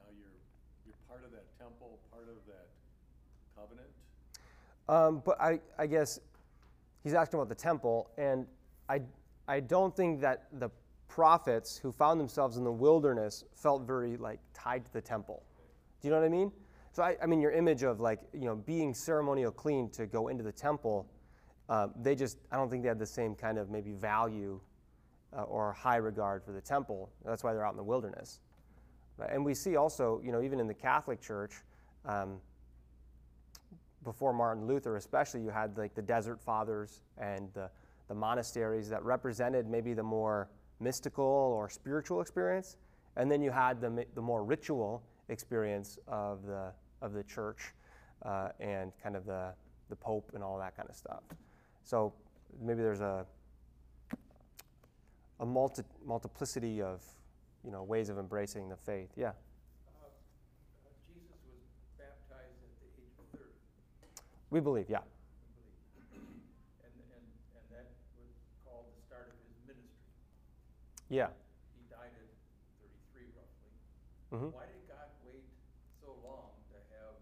[0.00, 0.40] now you're,
[0.88, 2.72] you're part of that temple, part of that
[3.62, 3.88] covenant.
[4.88, 6.20] Um, but I, I guess
[7.02, 8.46] he's asking about the temple, and
[8.88, 9.02] I,
[9.48, 10.70] I don't think that the
[11.08, 15.42] prophets who found themselves in the wilderness felt very like tied to the temple.
[16.00, 16.50] Do you know what I mean?
[16.92, 20.28] So I, I mean, your image of like you know being ceremonial clean to go
[20.28, 21.06] into the temple,
[21.68, 24.60] uh, they just I don't think they had the same kind of maybe value
[25.36, 27.10] uh, or high regard for the temple.
[27.24, 28.40] That's why they're out in the wilderness.
[29.30, 31.52] And we see also, you know, even in the Catholic Church.
[32.04, 32.40] Um,
[34.04, 37.70] before Martin Luther, especially, you had like the Desert Fathers and the,
[38.08, 40.48] the monasteries that represented maybe the more
[40.80, 42.76] mystical or spiritual experience,
[43.16, 47.72] and then you had the, the more ritual experience of the, of the church
[48.24, 49.52] uh, and kind of the,
[49.88, 51.22] the Pope and all that kind of stuff.
[51.84, 52.12] So
[52.60, 53.24] maybe there's a,
[55.40, 57.02] a multi, multiplicity of
[57.64, 59.10] you know, ways of embracing the faith.
[59.16, 59.28] Yeah.
[59.28, 61.62] Uh, uh, Jesus was
[61.98, 63.46] baptized at the age of 30.
[64.52, 65.00] We believe, yeah.
[65.00, 66.28] I believe.
[66.84, 67.24] And, and,
[67.56, 67.88] and that
[68.20, 68.28] was
[68.68, 70.12] called the start of his ministry.
[71.08, 71.32] Yeah.
[71.72, 72.28] He died at
[73.08, 73.72] 33 roughly.
[74.28, 74.52] Mhm.
[74.52, 75.48] Why did God wait
[76.04, 77.16] so long to have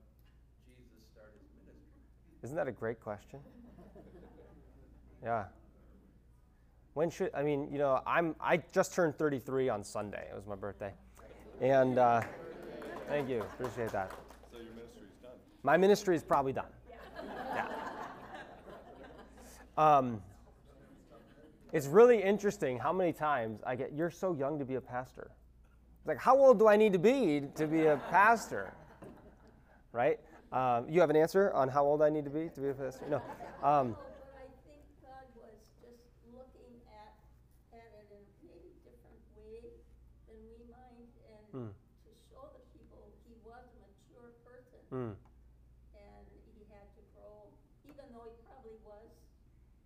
[0.66, 2.03] Jesus start his ministry?
[2.43, 3.38] Isn't that a great question?
[5.23, 5.45] Yeah.
[6.95, 7.69] When should I mean?
[7.71, 10.27] You know, I'm I just turned 33 on Sunday.
[10.31, 10.95] It was my birthday,
[11.61, 12.23] and uh,
[13.07, 14.11] thank you, appreciate that.
[14.51, 15.33] So your ministry's done.
[15.62, 16.71] My ministry is probably done.
[19.77, 20.23] Um,
[21.73, 25.31] it's really interesting how many times I get, "You're so young to be a pastor."
[25.99, 28.73] It's like, how old do I need to be to be a pastor?
[29.93, 30.19] Right?
[30.53, 32.75] Um, you have an answer on how old I need to be to be a
[32.75, 33.07] pastor?
[33.09, 33.23] No.
[33.63, 36.03] Um, But I think God was just
[36.35, 37.15] looking at,
[37.71, 39.63] at it in a maybe different way
[40.27, 41.07] than we might,
[41.55, 45.15] and to show the people he was a mature person, mm,
[45.95, 46.25] and
[46.59, 47.47] he had to grow,
[47.87, 49.11] even though he probably was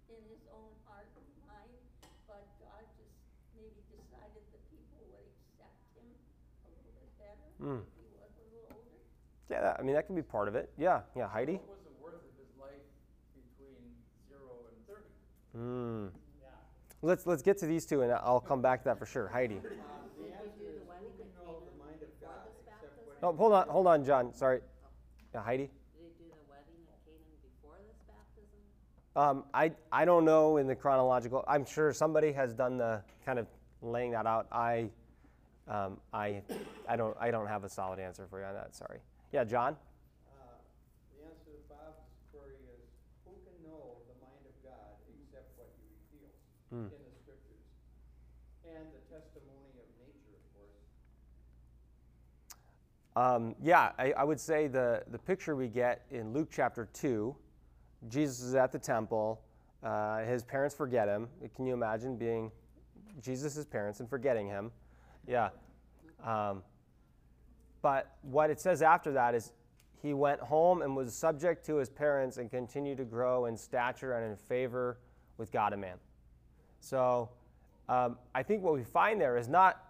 [0.09, 1.77] in his own heart and mind,
[2.25, 3.12] but God just
[3.53, 7.85] maybe decided that people would accept him a little bit better Mm.
[7.85, 9.01] if he was a little older.
[9.54, 10.70] Yeah, that, I mean that can be part of it.
[10.76, 11.54] Yeah, yeah, Heidi.
[11.54, 12.82] What was the worth of his life
[13.38, 13.78] between
[14.28, 16.10] 0 and 30?
[16.10, 16.24] Mm.
[17.02, 19.28] Let's let's get to these two, and I'll come back to that for sure.
[19.28, 19.56] Heidi.
[19.56, 23.68] The answer is, who can know the mind of God except what Oh, hold on,
[23.68, 24.32] hold on, John.
[24.32, 24.60] Sorry.
[25.34, 25.64] Yeah, Heidi.
[25.64, 28.58] Did they do the wedding at Canaan before this baptism?
[29.14, 31.44] Um, I I don't know in the chronological.
[31.46, 33.46] I'm sure somebody has done the kind of
[33.82, 34.46] laying that out.
[34.50, 34.88] I
[35.68, 36.42] um, I
[36.88, 38.74] I don't I don't have a solid answer for you on that.
[38.74, 39.00] Sorry.
[39.35, 39.75] Yeah, John.
[40.31, 40.62] Uh,
[41.11, 42.87] The answer to Bob's query is,
[43.27, 46.38] who can know the mind of God except what he reveals
[46.70, 46.94] Hmm.
[46.94, 47.66] in the scriptures?
[48.62, 50.79] And the testimony of nature, of course.
[53.16, 57.35] Um, yeah, I, I would say the, the picture we get in Luke chapter 2,
[58.07, 59.42] Jesus is at the temple.
[59.83, 61.29] Uh, his parents forget him.
[61.57, 62.53] Can you imagine being
[63.20, 64.70] Jesus' parents and forgetting him?
[65.27, 65.49] Yeah.
[66.25, 66.62] Um,
[67.85, 69.53] but what it says after that is
[70.01, 74.14] he went home and was subject to his parents and continued to grow in stature
[74.14, 74.97] and in favor
[75.37, 75.99] with God and man.
[76.81, 77.29] So
[77.90, 79.85] um, I think what we find there is not,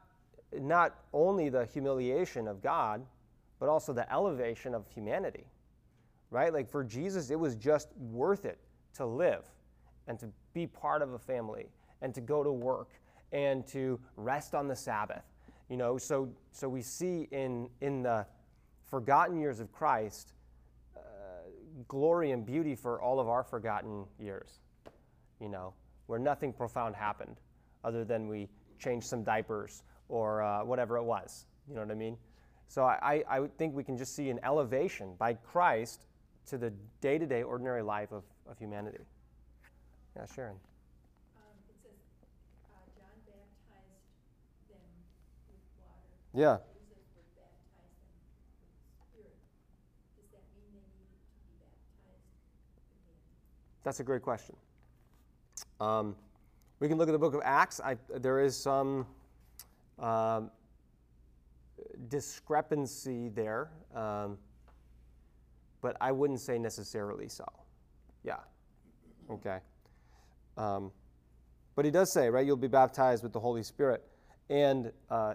[0.53, 3.07] not only the humiliation of God,
[3.61, 5.45] but also the elevation of humanity,
[6.31, 6.53] right?
[6.53, 8.59] Like for Jesus, it was just worth it
[8.95, 9.45] to live
[10.09, 11.69] and to be part of a family
[12.03, 12.89] and to go to work
[13.31, 15.23] and to rest on the Sabbath.
[15.69, 18.27] You know, so, so we see in, in the
[18.85, 20.33] forgotten years of Christ
[20.97, 21.01] uh,
[21.89, 24.61] glory and beauty for all of our forgotten years
[25.41, 25.75] you know,
[26.07, 27.37] where nothing profound happened
[27.85, 28.49] other than we
[28.79, 31.47] changed some diapers or uh, whatever it was.
[31.69, 32.17] You know what I mean?
[32.67, 36.07] So I, I would think we can just see an elevation by Christ
[36.47, 39.05] to the day to day ordinary life of, of humanity.
[40.17, 40.57] Yeah, Sharon.
[41.37, 41.99] Um, it says,
[42.73, 43.99] uh, John baptized them with water.
[44.71, 44.81] Yeah.
[45.45, 46.24] Jesus would baptize them with spirit.
[46.24, 46.59] Does that mean they needed to be baptized again?
[53.85, 54.57] That's a great question.
[55.79, 56.17] Um,
[56.81, 57.81] we can look at the book of Acts.
[57.81, 59.07] I, there is some
[59.99, 60.51] um,
[62.09, 64.39] discrepancy there, um,
[65.83, 67.45] but I wouldn't say necessarily so.
[68.23, 68.39] Yeah.
[69.31, 69.59] Okay.
[70.57, 70.91] Um,
[71.77, 74.03] but he does say, right, you'll be baptized with the Holy Spirit.
[74.49, 75.35] And, uh,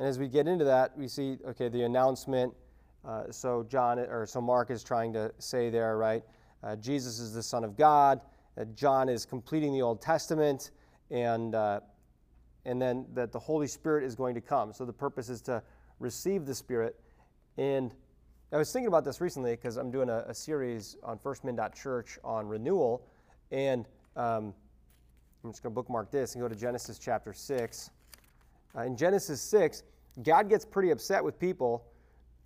[0.00, 2.54] and as we get into that, we see, okay, the announcement.
[3.06, 6.24] Uh, so John, or so Mark is trying to say there, right,
[6.62, 8.22] uh, Jesus is the Son of God.
[8.74, 10.70] John is completing the Old Testament,
[11.10, 11.80] and uh,
[12.64, 14.72] and then that the Holy Spirit is going to come.
[14.72, 15.62] So the purpose is to
[15.98, 16.98] receive the Spirit.
[17.58, 17.94] And
[18.52, 22.48] I was thinking about this recently because I'm doing a, a series on firstmin.church on
[22.48, 23.06] renewal,
[23.50, 23.86] and
[24.16, 24.54] um,
[25.44, 27.90] I'm just going to bookmark this and go to Genesis chapter 6.
[28.76, 29.82] Uh, in Genesis 6,
[30.22, 31.84] God gets pretty upset with people,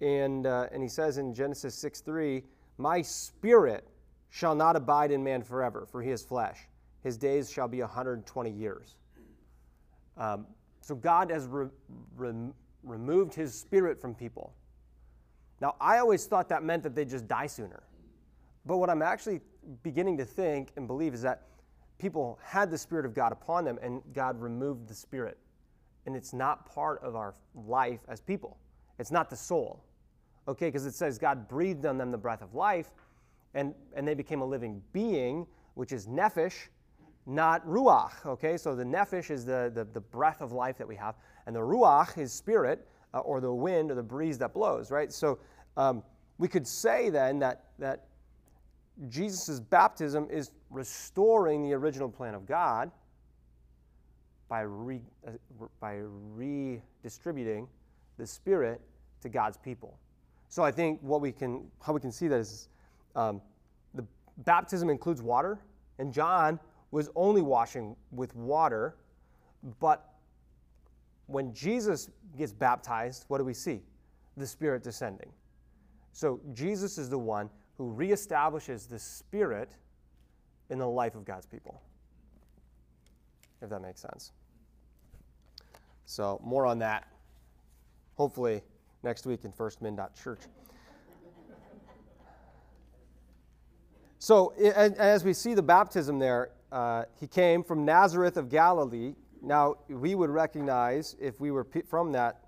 [0.01, 2.43] and, uh, and he says in Genesis 6 3,
[2.79, 3.89] My spirit
[4.31, 6.59] shall not abide in man forever, for he is flesh.
[7.03, 8.97] His days shall be 120 years.
[10.17, 10.47] Um,
[10.81, 11.69] so God has re-
[12.17, 12.51] re-
[12.83, 14.55] removed his spirit from people.
[15.61, 17.85] Now, I always thought that meant that they just die sooner.
[18.67, 19.41] But what I'm actually
[19.83, 21.43] beginning to think and believe is that
[21.99, 25.39] people had the Spirit of God upon them, and God removed the Spirit.
[26.07, 28.59] And it's not part of our life as people,
[28.99, 29.85] it's not the soul.
[30.47, 32.91] Okay, because it says God breathed on them the breath of life,
[33.55, 36.69] and, and they became a living being, which is nephesh,
[37.25, 38.27] not ruach.
[38.27, 41.15] Okay, so the nephesh is the, the, the breath of life that we have,
[41.47, 45.11] and the ruach is spirit, uh, or the wind, or the breeze that blows, right?
[45.11, 45.39] So
[45.79, 46.03] um,
[46.37, 48.05] we could say then that, that
[49.09, 52.91] Jesus' baptism is restoring the original plan of God
[54.49, 55.31] by, re, uh,
[55.81, 56.01] by
[56.35, 57.69] redistributing
[58.19, 58.81] the Spirit
[59.21, 59.99] to God's people.
[60.49, 62.69] So I think what we can, how we can see that is
[63.17, 63.41] um,
[63.95, 64.05] the
[64.39, 65.59] baptism includes water,
[65.99, 68.95] and John was only washing with water,
[69.81, 70.15] but
[71.27, 73.83] when Jesus gets baptized, what do we see?
[74.37, 75.33] The Spirit descending.
[76.13, 79.71] So Jesus is the one who reestablishes the Spirit
[80.71, 81.83] in the life of God's people.
[83.65, 84.33] If that makes sense.
[86.05, 87.09] So, more on that,
[88.15, 88.63] hopefully,
[89.03, 90.41] next week in firstmin.church.
[94.19, 99.15] So, as we see the baptism there, uh, he came from Nazareth of Galilee.
[99.41, 102.45] Now, we would recognize, if we were from that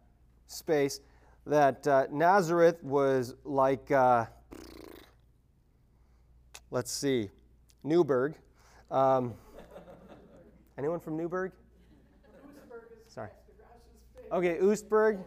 [0.46, 1.00] space,
[1.46, 4.26] that uh, Nazareth was like, uh,
[6.70, 7.30] let's see,
[7.82, 8.34] Newburgh.
[8.90, 9.34] Um,
[10.78, 11.52] anyone from Newburgh?
[13.08, 13.30] Sorry.
[14.32, 15.18] Okay, Oostburg.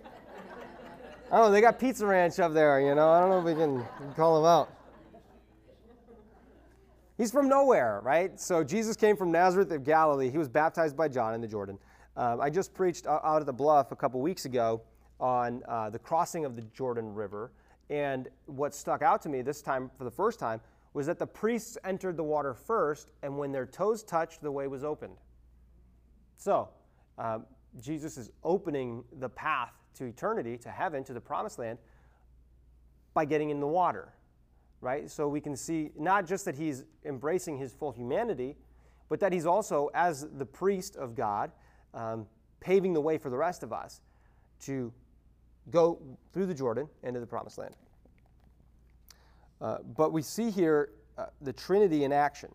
[1.31, 3.09] I don't know, they got Pizza Ranch up there, you know.
[3.12, 4.73] I don't know if we can, we can call him out.
[7.17, 8.39] He's from nowhere, right?
[8.39, 10.29] So Jesus came from Nazareth of Galilee.
[10.29, 11.77] He was baptized by John in the Jordan.
[12.15, 14.81] Um, I just preached out at the bluff a couple weeks ago
[15.19, 17.51] on uh, the crossing of the Jordan River.
[17.89, 20.62] And what stuck out to me this time, for the first time,
[20.93, 24.67] was that the priests entered the water first, and when their toes touched, the way
[24.67, 25.15] was opened.
[26.39, 26.69] So,
[27.17, 27.45] um,
[27.82, 31.78] Jesus is opening the path to eternity, to heaven, to the promised land,
[33.13, 34.13] by getting in the water,
[34.80, 35.12] right?
[35.12, 38.56] So we can see not just that he's embracing his full humanity,
[39.10, 41.52] but that he's also, as the priest of God,
[41.93, 42.25] um,
[42.62, 43.99] paving the way for the rest of us
[44.62, 44.93] to
[45.69, 47.75] go through the Jordan into the promised land.
[49.60, 52.49] Uh, but we see here uh, the Trinity in action.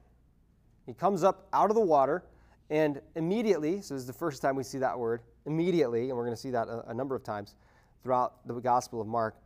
[0.86, 2.24] He comes up out of the water,
[2.70, 6.24] and immediately, so this is the first time we see that word, immediately, and we're
[6.24, 7.54] going to see that a, a number of times
[8.02, 9.36] throughout the Gospel of Mark.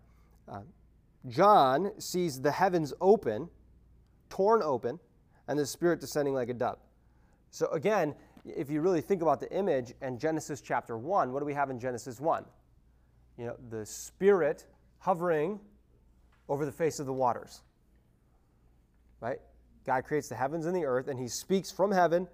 [0.48, 0.60] Uh,
[1.26, 3.48] John sees the heavens open,
[4.30, 4.98] torn open,
[5.48, 6.78] and the Spirit descending like a dove.
[7.50, 11.46] So again, if you really think about the image and Genesis chapter 1, what do
[11.46, 12.44] we have in Genesis 1?
[13.36, 14.66] You know, the Spirit
[14.98, 15.60] hovering
[16.48, 17.62] over the face of the waters.
[19.20, 19.38] Right?
[19.84, 22.28] God creates the heavens and the earth, and He speaks from heaven.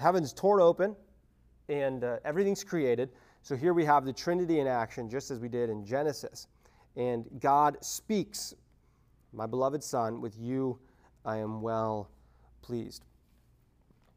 [0.00, 0.96] Heaven's torn open,
[1.68, 3.10] and uh, everything's created.
[3.42, 6.46] So here we have the Trinity in action, just as we did in Genesis.
[6.96, 8.54] And God speaks,
[9.34, 10.78] My beloved Son, with you
[11.26, 12.08] I am well
[12.62, 13.04] pleased.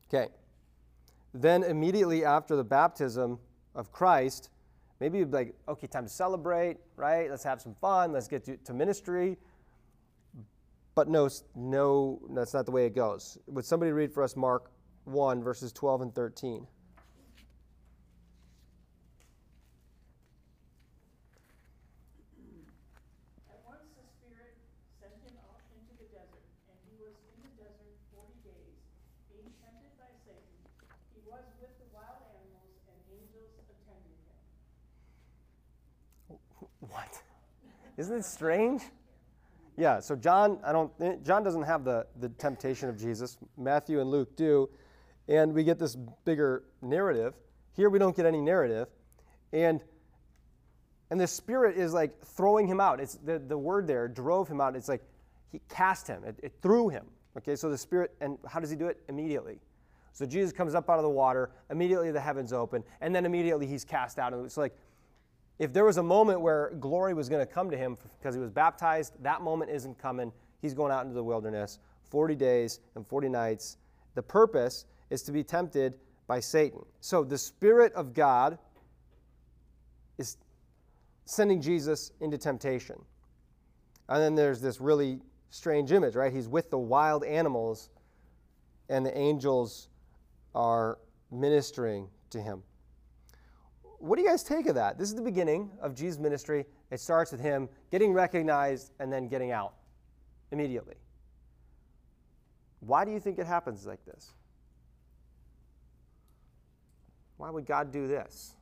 [0.08, 0.30] Okay.
[1.34, 3.38] Then immediately after the baptism
[3.76, 4.52] of Christ,
[5.02, 7.30] maybe like, okay, time to celebrate, right?
[7.30, 8.13] Let's have some fun.
[8.13, 9.38] Let's get to, to ministry.
[10.96, 13.38] But no, no, that's not the way it goes.
[13.48, 14.69] Would somebody read for us Mark
[15.05, 16.67] 1, verses 12 and 13?
[37.97, 38.81] Isn't it strange?
[39.77, 43.37] Yeah, so John, I don't eh, John doesn't have the, the temptation of Jesus.
[43.57, 44.69] Matthew and Luke do.
[45.27, 47.33] And we get this bigger narrative.
[47.75, 48.88] Here we don't get any narrative.
[49.51, 49.81] And
[51.09, 52.99] and the spirit is like throwing him out.
[52.99, 54.75] It's the, the word there drove him out.
[54.75, 55.03] It's like
[55.51, 56.23] he cast him.
[56.23, 57.05] It, it threw him.
[57.38, 59.00] Okay, so the spirit, and how does he do it?
[59.10, 59.60] Immediately.
[60.12, 63.65] So Jesus comes up out of the water, immediately the heavens open, and then immediately
[63.65, 64.33] he's cast out.
[64.33, 64.75] And it's like
[65.60, 68.41] if there was a moment where glory was going to come to him because he
[68.41, 70.31] was baptized, that moment isn't coming.
[70.62, 71.79] He's going out into the wilderness
[72.10, 73.77] 40 days and 40 nights.
[74.15, 76.83] The purpose is to be tempted by Satan.
[76.99, 78.57] So the Spirit of God
[80.17, 80.37] is
[81.25, 82.99] sending Jesus into temptation.
[84.09, 85.19] And then there's this really
[85.51, 86.33] strange image, right?
[86.33, 87.89] He's with the wild animals,
[88.89, 89.89] and the angels
[90.55, 90.97] are
[91.29, 92.63] ministering to him.
[93.99, 94.97] What do you guys take of that?
[94.97, 96.65] This is the beginning of Jesus' ministry.
[96.89, 99.75] It starts with him getting recognized and then getting out
[100.51, 100.95] immediately.
[102.79, 104.33] Why do you think it happens like this?
[107.38, 108.56] Why would God do this?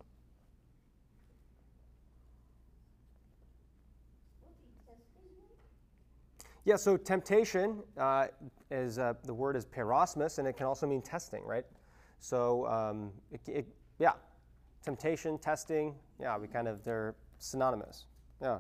[6.63, 8.27] Yeah, so temptation uh,
[8.69, 11.65] is uh, the word is peirasmos, and it can also mean testing, right?
[12.19, 13.67] So, um, it, it,
[13.97, 14.13] yeah,
[14.83, 18.05] temptation, testing, yeah, we kind of they're synonymous.
[18.41, 18.59] Yeah.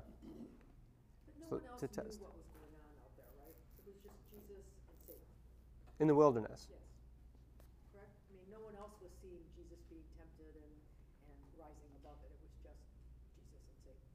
[1.39, 2.17] No So, to test.
[2.25, 3.53] what was going on out there, right?
[3.77, 5.29] It was just Jesus and Satan,
[5.99, 6.73] In the wilderness.
[6.73, 6.81] yes.
[7.93, 8.09] Correct?
[8.09, 10.73] I mean, no one else was seeing Jesus being tempted and,
[11.29, 12.33] and rising above it.
[12.33, 12.81] It was just
[13.37, 14.09] Jesus and Satan.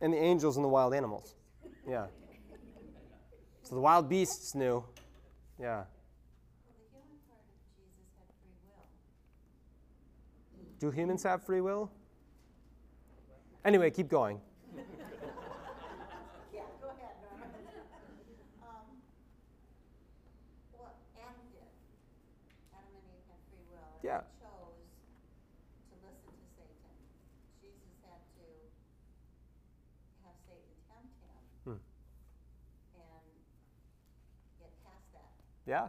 [0.00, 1.34] And the angels and the wild animals.
[1.86, 2.06] Yeah.
[3.62, 4.84] So the wild beasts knew.
[5.60, 5.84] Yeah.
[5.84, 5.86] Well,
[6.78, 8.86] the human part of Jesus had free will.
[10.80, 11.90] Do humans have free will?
[13.64, 14.40] Anyway, keep going.
[16.52, 17.14] Yeah, go ahead.
[18.64, 19.04] Um,
[20.72, 21.68] well, Adam did.
[22.72, 24.00] Adam and Eve had free will.
[24.02, 24.24] Yeah.
[24.24, 24.80] They chose
[25.92, 26.96] to listen to Satan.
[27.60, 28.48] Jesus had to
[30.24, 31.36] have Satan tempt him.
[31.68, 31.76] Hmm.
[32.96, 33.28] And
[34.56, 35.36] get past that.
[35.70, 35.86] Yeah.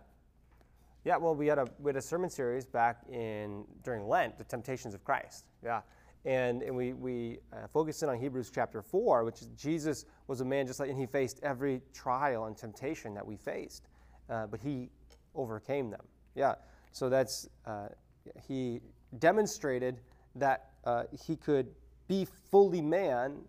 [1.04, 4.44] Yeah, well, we had a we had a sermon series back in during Lent, the
[4.44, 5.46] temptations of Christ.
[5.66, 5.82] Yeah,
[6.24, 10.42] and and we we uh, focused in on Hebrews chapter four, which is Jesus was
[10.42, 13.88] a man just like, and he faced every trial and temptation that we faced,
[14.30, 14.92] uh, but he
[15.34, 16.06] overcame them.
[16.36, 16.54] Yeah,
[16.92, 17.88] so that's uh,
[18.48, 18.82] he
[19.18, 20.02] demonstrated
[20.36, 21.74] that uh, he could
[22.08, 23.40] be fully man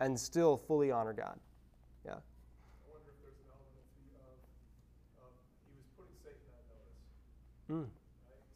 [0.00, 1.38] and still fully honor God.
[2.04, 2.12] Yeah.
[2.12, 2.18] I
[2.90, 3.78] wonder if there's an element
[4.18, 5.32] of, of, of
[5.70, 6.98] he was putting Satan on notice,
[7.70, 7.86] Mm.
[7.86, 7.90] right?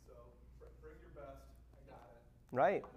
[0.07, 0.15] So
[0.59, 2.19] br- bring your best, I got it.
[2.53, 2.83] Right.
[2.83, 2.89] And, uh,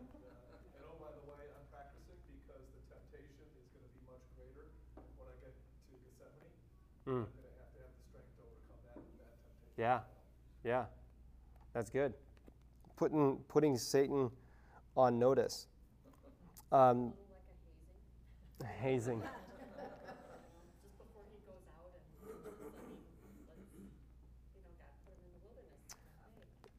[0.78, 4.26] and oh, by the way, I'm practicing because the temptation is going to be much
[4.38, 4.66] greater
[5.18, 6.54] when I get to Gethsemane.
[7.06, 7.26] Mm.
[7.26, 9.78] I'm going to have to have the strength to overcome that, that temptation.
[9.78, 10.00] Yeah,
[10.66, 10.86] yeah,
[11.74, 12.14] that's good.
[12.98, 14.32] Putting putting Satan
[14.98, 15.68] on notice.
[16.72, 17.14] Um,
[18.78, 19.22] hazing.
[19.26, 19.26] Just
[21.02, 22.06] before he goes out and,
[22.46, 22.70] let's, you
[24.62, 25.42] know, God put him in the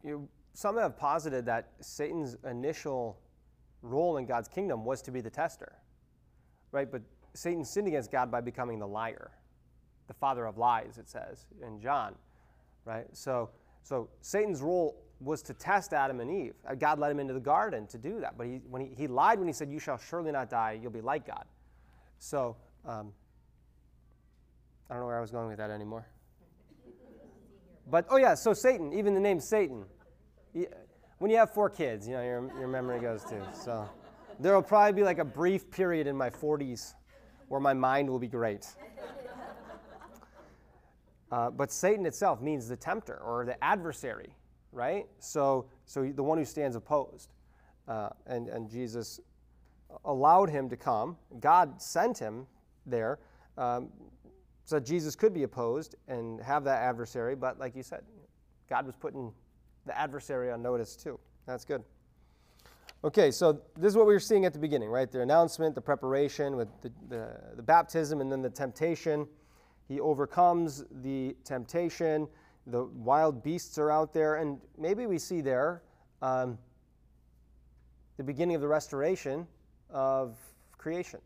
[0.03, 3.19] You, some have posited that Satan's initial
[3.83, 5.73] role in God's kingdom was to be the tester,
[6.73, 6.91] right?
[6.91, 7.03] But
[7.35, 9.31] Satan sinned against God by becoming the liar,
[10.09, 10.99] the father of lies.
[10.99, 12.15] It says in John,
[12.85, 13.07] right?
[13.13, 13.51] So,
[13.83, 16.55] so Satan's role was to test Adam and Eve.
[16.67, 19.07] Uh, God led him into the garden to do that, but he, when he, he
[19.07, 21.45] lied when he said, "You shall surely not die; you'll be like God."
[22.19, 23.13] So, um,
[24.89, 26.07] I don't know where I was going with that anymore.
[27.91, 29.85] But oh yeah, so Satan, even the name Satan.
[31.19, 33.43] When you have four kids, you know your, your memory goes too.
[33.53, 33.89] So
[34.39, 36.95] there will probably be like a brief period in my 40s
[37.49, 38.67] where my mind will be great.
[41.33, 44.35] Uh, but Satan itself means the tempter or the adversary,
[44.73, 45.07] right?
[45.19, 47.33] So, so the one who stands opposed.
[47.87, 49.21] Uh, and, and Jesus
[50.05, 51.17] allowed him to come.
[51.39, 52.47] God sent him
[52.87, 53.19] there
[53.59, 53.91] um,
[54.71, 57.35] so Jesus could be opposed and have that adversary.
[57.35, 58.03] But like you said,
[58.69, 59.33] God was putting
[59.85, 61.19] the adversary on notice too.
[61.45, 61.83] That's good.
[63.03, 65.11] Okay, so this is what we were seeing at the beginning, right?
[65.11, 69.27] The announcement, the preparation with the, the, the baptism, and then the temptation.
[69.89, 72.29] He overcomes the temptation.
[72.69, 75.83] The wild beasts are out there, and maybe we see there
[76.23, 76.57] um,
[78.19, 79.49] the beginning of the restoration
[79.89, 80.39] of
[80.79, 81.19] creation.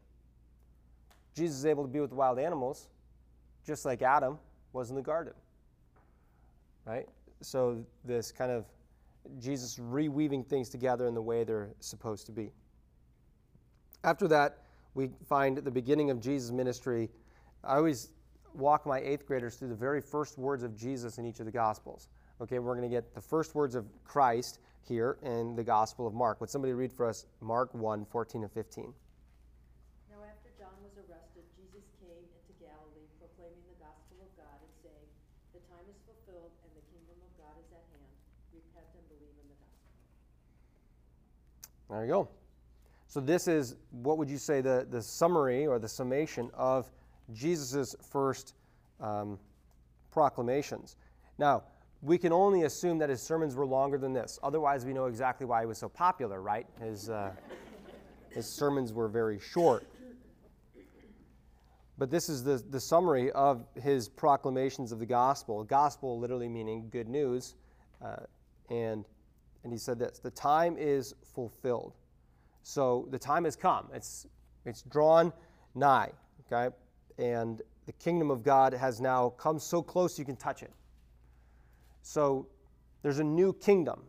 [1.35, 2.89] Jesus is able to be with the wild animals,
[3.65, 4.39] just like Adam
[4.73, 5.33] was in the garden.
[6.85, 7.09] Right?
[7.41, 8.67] So, this kind of
[9.39, 12.51] Jesus reweaving things together in the way they're supposed to be.
[14.03, 17.11] After that, we find at the beginning of Jesus' ministry.
[17.63, 18.11] I always
[18.55, 21.53] walk my eighth graders through the very first words of Jesus in each of the
[21.53, 22.09] Gospels.
[22.41, 26.15] Okay, we're going to get the first words of Christ here in the Gospel of
[26.15, 26.41] Mark.
[26.41, 28.93] Would somebody read for us Mark 1 14 and 15?
[30.11, 34.73] Now after John was arrested, Jesus came into Galilee, proclaiming the gospel of God and
[34.83, 35.09] saying,
[35.57, 38.13] The time is fulfilled and the kingdom of God is at hand.
[38.53, 39.95] Repent and believe in the gospel.
[41.91, 42.29] There you go.
[43.07, 46.91] So this is what would you say the, the summary or the summation of
[47.33, 48.55] Jesus' first
[49.01, 49.39] um,
[50.11, 50.97] proclamations.
[51.39, 51.65] Now,
[52.03, 54.39] we can only assume that his sermons were longer than this.
[54.43, 56.67] Otherwise, we know exactly why he was so popular, right?
[56.81, 57.33] His, uh,
[58.31, 59.87] his sermons were very short.
[61.97, 65.63] But this is the, the summary of his proclamations of the gospel.
[65.65, 67.55] Gospel literally meaning good news.
[68.05, 68.17] Uh,
[68.69, 69.05] and,
[69.63, 71.95] and he said this the time is fulfilled.
[72.63, 73.89] So the time has come.
[73.93, 74.27] It's,
[74.65, 75.33] it's drawn
[75.75, 76.13] nigh,
[76.47, 76.75] okay?
[77.19, 80.73] And the kingdom of God has now come so close you can touch it.
[82.03, 82.47] So
[83.03, 84.01] there's a new kingdom.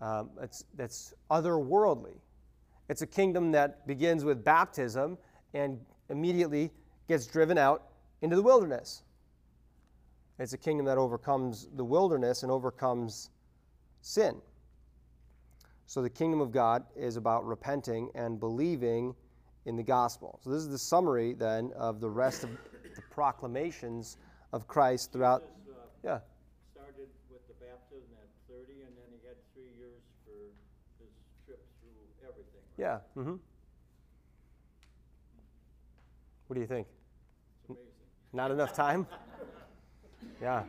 [0.00, 2.16] um, it's, that's otherworldly.
[2.88, 5.18] It's a kingdom that begins with baptism
[5.54, 6.70] and immediately
[7.08, 7.84] gets driven out
[8.22, 9.02] into the wilderness.
[10.38, 13.30] It's a kingdom that overcomes the wilderness and overcomes
[14.00, 14.36] sin.
[15.88, 19.14] So the kingdom of God is about repenting and believing
[19.64, 20.38] in the gospel.
[20.44, 22.50] So this is the summary then of the rest of
[22.94, 24.18] the proclamations
[24.52, 25.44] of Christ throughout.
[25.64, 26.18] Jesus, uh, Yeah.
[26.74, 30.36] Started with the baptism at thirty, and then he had three years for
[31.02, 31.08] his
[31.46, 32.60] trip through everything.
[32.76, 33.00] right?
[33.16, 33.22] Yeah.
[33.22, 33.36] Mm-hmm.
[36.48, 36.86] What do you think?
[37.62, 37.88] It's amazing.
[38.34, 39.06] Not enough time?
[40.42, 40.64] yeah.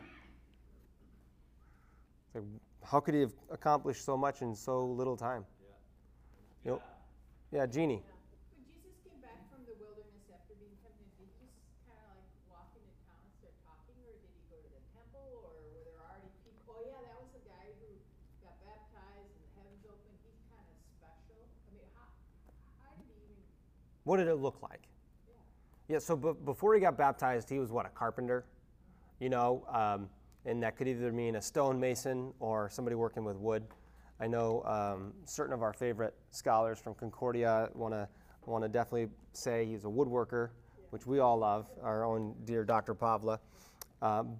[2.24, 2.44] It's like,
[2.90, 5.46] how could he have accomplished so much in so little time?
[5.62, 5.78] Yeah.
[6.64, 6.82] You know,
[7.54, 8.02] yeah, Jeannie.
[8.02, 11.54] When Jesus came back from the wilderness after being tempted, did he just
[11.86, 14.82] kind of like walk into town and start talking, or did he go to the
[14.90, 16.74] temple, or were there already people?
[16.74, 17.88] Oh yeah, that was the guy who
[18.42, 20.18] got baptized and the heavens opened.
[20.26, 21.38] He's kind of special.
[21.46, 22.10] I mean, how,
[22.82, 23.38] how did he even?
[24.02, 24.82] What did it look like?
[25.86, 28.46] Yeah, so b- before he got baptized, he was what, a carpenter?
[29.18, 30.08] You know, um,
[30.46, 33.64] and that could either mean a stonemason or somebody working with wood.
[34.18, 38.08] I know um, certain of our favorite scholars from Concordia want to
[38.46, 40.50] want to definitely say he's a woodworker,
[40.90, 41.66] which we all love.
[41.82, 42.94] Our own dear Dr.
[42.94, 43.38] Pavla.
[44.02, 44.36] Um,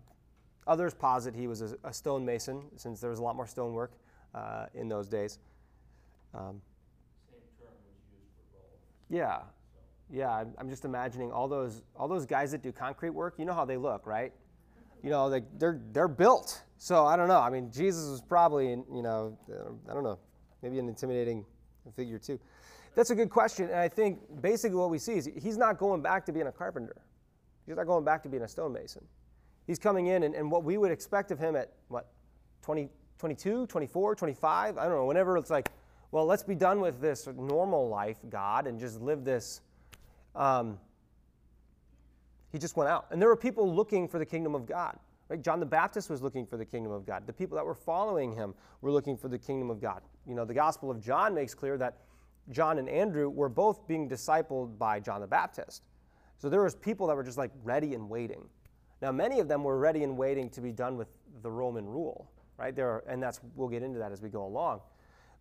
[0.66, 3.92] others posit he was a, a stonemason, since there was a lot more stonework
[4.34, 5.38] uh, in those days.
[6.34, 6.60] Um,
[9.08, 9.40] yeah,
[10.10, 10.30] yeah.
[10.30, 13.34] I'm, I'm just imagining all those all those guys that do concrete work.
[13.38, 14.32] You know how they look, right?
[15.02, 16.62] You know, like they're they're built.
[16.78, 17.40] So I don't know.
[17.40, 19.36] I mean, Jesus was probably, you know,
[19.88, 20.18] I don't know,
[20.62, 21.44] maybe an intimidating
[21.94, 22.38] figure too.
[22.94, 26.02] That's a good question, and I think basically what we see is he's not going
[26.02, 26.96] back to being a carpenter.
[27.66, 29.04] He's not going back to being a stonemason.
[29.66, 32.08] He's coming in, and, and what we would expect of him at what,
[32.62, 32.88] 20,
[33.18, 35.70] 22, 24, 25, I don't know, whenever it's like,
[36.10, 39.60] well, let's be done with this normal life, God, and just live this.
[40.34, 40.78] Um,
[42.52, 43.06] he just went out.
[43.10, 44.98] And there were people looking for the kingdom of God.
[45.28, 45.40] Right?
[45.40, 47.26] John the Baptist was looking for the kingdom of God.
[47.26, 50.02] The people that were following him were looking for the kingdom of God.
[50.26, 51.98] You know, the Gospel of John makes clear that
[52.50, 55.84] John and Andrew were both being discipled by John the Baptist.
[56.38, 58.48] So there was people that were just like ready and waiting.
[59.02, 61.08] Now, many of them were ready and waiting to be done with
[61.42, 62.74] the Roman rule, right?
[62.74, 64.80] There, are, and that's we'll get into that as we go along.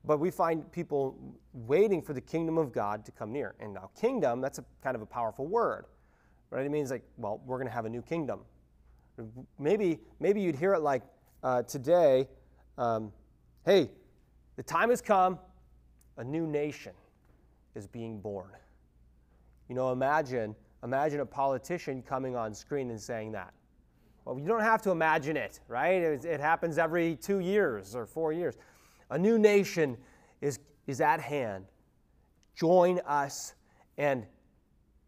[0.06, 1.18] But we find people
[1.54, 3.56] waiting for the kingdom of God to come near.
[3.60, 5.86] And now, kingdom, that's a kind of a powerful word,
[6.52, 6.66] right?
[6.66, 8.42] It means like, well, we're going to have a new kingdom.
[9.58, 11.04] Maybe, maybe you'd hear it like
[11.44, 12.28] uh, today,
[12.78, 13.12] um,
[13.66, 13.90] hey,
[14.56, 15.40] the time has come,
[16.18, 16.94] a new nation
[17.76, 18.52] is being born.
[19.68, 23.54] You know, imagine, imagine a politician coming on screen and saying that.
[24.26, 26.02] Well, you don't have to imagine it, right?
[26.02, 28.58] It, it happens every two years or four years.
[29.12, 29.98] A new nation
[30.42, 31.66] is, is at hand.
[32.56, 33.54] Join us
[33.98, 34.26] and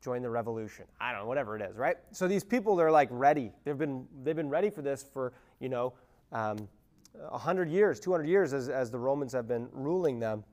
[0.01, 0.85] join the revolution.
[0.99, 1.97] I don't know, whatever it is, right?
[2.11, 3.51] So these people, they're like ready.
[3.63, 5.93] They've been, they've been ready for this for, you know,
[6.31, 6.67] um,
[7.13, 10.43] 100 years, 200 years as, as the Romans have been ruling them.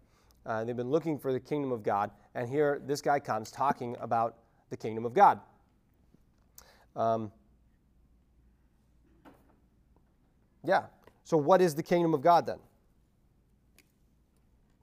[0.45, 2.11] Uh, they've been looking for the kingdom of God.
[2.35, 4.37] And here this guy comes talking about
[4.71, 5.41] the kingdom of God.
[6.97, 7.31] Um,
[10.65, 10.85] yeah.
[11.25, 12.59] So, what is the kingdom of God then?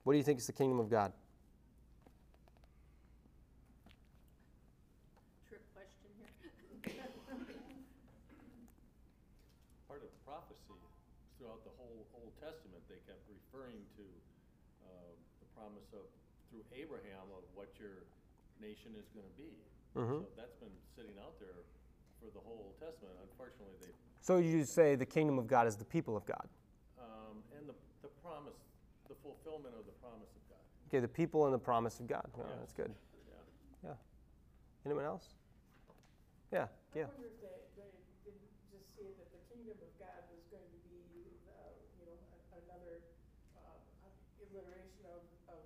[0.03, 1.11] What do you think is the kingdom of God?
[5.49, 6.93] Trick question here.
[9.88, 10.77] Part of prophecy
[11.37, 14.05] throughout the whole Old Testament, they kept referring to
[14.85, 16.05] uh, the promise of
[16.49, 18.05] through Abraham of what your
[18.61, 19.51] nation is going to be.
[19.97, 20.23] Mhm.
[20.23, 21.65] So that's been sitting out there
[22.21, 23.17] for the whole Old Testament.
[23.21, 23.91] Unfortunately, they
[24.21, 26.47] So, you say the kingdom of God is the people of God.
[27.01, 28.55] um, and the the promise,
[29.09, 30.63] the fulfillment of the promise of God.
[30.87, 32.29] Okay, the people and the promise of God.
[32.37, 32.55] Oh, Yeah.
[32.59, 32.93] That's good.
[33.83, 33.89] Yeah.
[33.91, 33.95] Yeah.
[34.85, 35.33] Anyone else?
[36.53, 37.05] Yeah, yeah.
[37.05, 37.89] I wonder if they, they
[38.23, 41.01] didn't just see that the kingdom of God was going to be,
[41.49, 43.01] uh, you know, a- another,
[43.57, 43.77] uh,
[44.41, 45.59] iteration of, of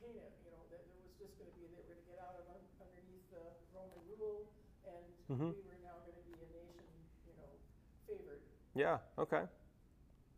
[0.00, 2.44] Canaan, you know, that there was just gonna be, they were gonna get out of
[2.52, 4.44] un- underneath the Roman rule,
[4.84, 5.38] and Mhm.
[5.38, 6.84] we were now gonna be a nation,
[7.24, 7.46] you know,
[8.08, 8.40] favored.
[8.74, 9.44] Yeah, okay.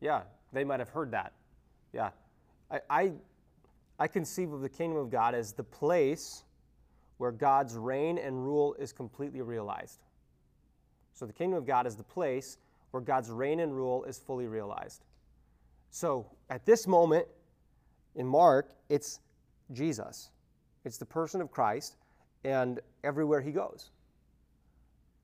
[0.01, 1.32] Yeah, they might have heard that.
[1.93, 2.11] Yeah.
[2.70, 3.12] I, I,
[3.99, 6.45] I conceive of the kingdom of God as the place
[7.16, 10.01] where God's reign and rule is completely realized.
[11.14, 12.59] So the kingdom of God is the place
[12.90, 15.05] where God's reign and rule is fully realized.
[15.90, 17.26] So at this moment
[18.14, 19.20] in Mark, it's
[19.72, 20.30] Jesus,
[20.84, 21.97] it's the person of Christ,
[22.45, 23.90] and everywhere he goes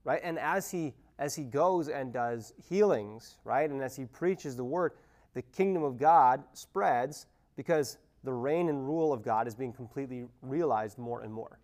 [0.09, 0.21] right?
[0.25, 4.65] And as he as he goes and does healings, right, and as he preaches the
[4.65, 4.93] word,
[5.35, 10.25] the kingdom of God spreads because the reign and rule of God is being completely
[10.41, 11.59] realized more and more.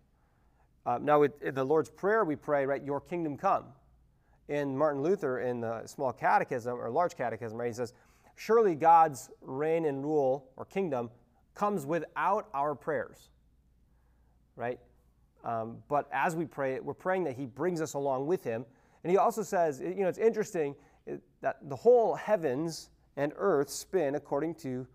[0.85, 3.65] Uh, now, with the Lord's Prayer, we pray, right, your kingdom come.
[4.49, 7.93] In Martin Luther, in the small catechism or large catechism, right, he says,
[8.35, 11.09] surely God's reign and rule or kingdom
[11.55, 13.29] comes without our prayers,
[14.55, 14.79] right?
[15.45, 18.65] Um, but as we pray we're praying that he brings us along with him.
[19.03, 20.75] And he also says, you know, it's interesting
[21.41, 24.87] that the whole heavens and earth spin according to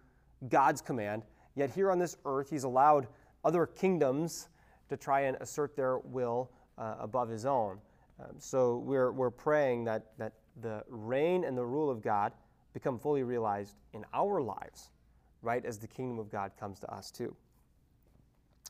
[0.49, 1.23] God's command.
[1.55, 3.07] Yet here on this earth, he's allowed
[3.45, 4.49] other kingdoms
[4.89, 7.79] to try and assert their will uh, above his own.
[8.19, 12.33] Um, so we're, we're praying that, that the reign and the rule of God
[12.73, 14.91] become fully realized in our lives,
[15.43, 17.35] right, as the kingdom of God comes to us too.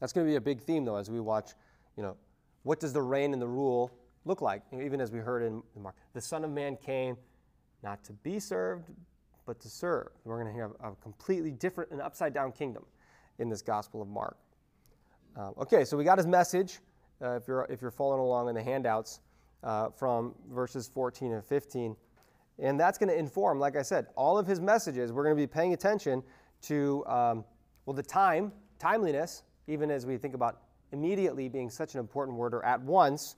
[0.00, 1.52] That's going to be a big theme, though, as we watch,
[1.96, 2.16] you know,
[2.62, 3.90] what does the reign and the rule
[4.24, 4.62] look like?
[4.70, 7.16] You know, even as we heard in Mark, the Son of Man came
[7.82, 8.90] not to be served,
[9.46, 10.08] but to serve.
[10.24, 12.84] We're going to hear a completely different and upside down kingdom
[13.38, 14.36] in this Gospel of Mark.
[15.36, 16.80] Um, okay, so we got his message.
[17.22, 19.20] Uh, if you're if you're following along in the handouts
[19.62, 21.96] uh, from verses 14 and 15,
[22.58, 25.12] and that's going to inform, like I said, all of his messages.
[25.12, 26.22] We're going to be paying attention
[26.62, 27.44] to um,
[27.86, 30.60] well the time, timeliness, even as we think about
[30.92, 33.36] immediately being such an important word or at once.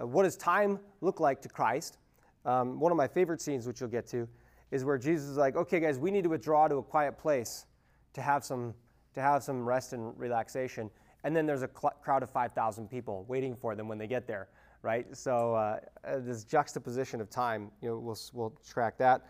[0.00, 1.98] Uh, what does time look like to Christ?
[2.44, 4.28] Um, one of my favorite scenes, which you'll get to,
[4.70, 7.66] is where Jesus is like, "Okay, guys, we need to withdraw to a quiet place
[8.12, 8.74] to have some
[9.14, 10.90] to have some rest and relaxation."
[11.24, 14.26] and then there's a cl- crowd of 5,000 people waiting for them when they get
[14.26, 14.48] there,
[14.82, 15.06] right?
[15.16, 19.26] So uh, uh, this juxtaposition of time, you know, we'll, we'll track that.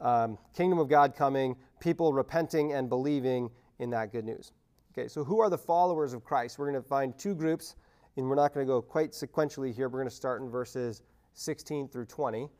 [0.00, 4.52] Um, kingdom of God coming, people repenting and believing in that good news.
[4.92, 6.58] Okay, so who are the followers of Christ?
[6.58, 7.76] We're going to find two groups,
[8.18, 9.88] and we're not going to go quite sequentially here.
[9.88, 11.00] We're going to start in verses
[11.32, 12.50] 16 through 20.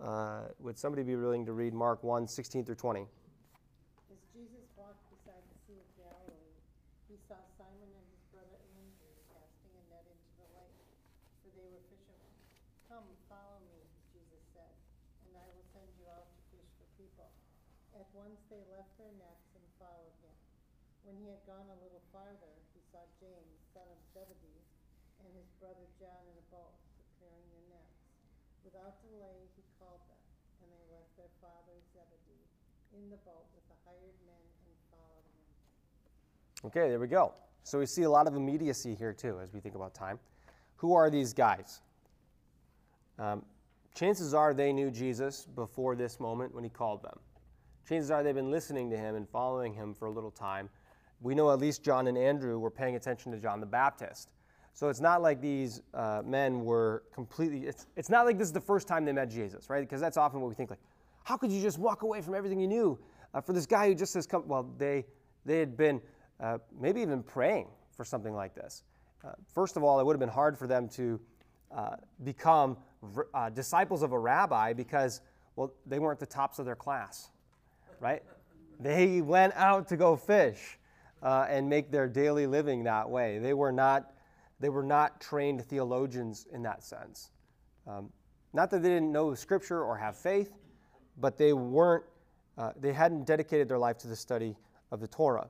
[0.00, 3.06] Uh, would somebody be willing to read Mark 1 16 through 20?
[18.52, 20.36] they left their nets and followed him.
[21.08, 24.62] When he gone a little farther, he saw James, son of Zebedee,
[25.22, 27.98] and his brother John in a boat, preparing their nets.
[28.62, 30.22] Without delay, he called them,
[30.62, 32.46] and they left their father Zebedee
[32.94, 35.44] in the boat with the hired men and followed him.
[36.70, 37.34] Okay, there we go.
[37.64, 40.18] So we see a lot of immediacy here, too, as we think about time.
[40.76, 41.80] Who are these guys?
[43.18, 43.44] Um,
[43.94, 47.18] chances are they knew Jesus before this moment when he called them.
[47.88, 50.68] Chances are they've been listening to him and following him for a little time.
[51.22, 54.32] We know at least John and Andrew were paying attention to John the Baptist.
[54.74, 58.52] So it's not like these uh, men were completely, it's, it's not like this is
[58.52, 59.80] the first time they met Jesus, right?
[59.80, 60.80] Because that's often what we think like,
[61.24, 62.98] how could you just walk away from everything you knew
[63.34, 64.48] uh, for this guy who just has come?
[64.48, 65.04] Well, they,
[65.44, 66.00] they had been
[66.40, 68.82] uh, maybe even praying for something like this.
[69.24, 71.20] Uh, first of all, it would have been hard for them to
[71.70, 72.76] uh, become
[73.34, 75.20] uh, disciples of a rabbi because,
[75.54, 77.30] well, they weren't the tops of their class
[78.02, 78.22] right?
[78.80, 80.78] They went out to go fish
[81.22, 83.38] uh, and make their daily living that way.
[83.38, 84.12] They were not,
[84.60, 87.30] they were not trained theologians in that sense.
[87.86, 88.10] Um,
[88.52, 90.56] not that they didn't know Scripture or have faith,
[91.18, 92.04] but they weren't,
[92.58, 94.56] uh, they hadn't dedicated their life to the study
[94.90, 95.48] of the Torah.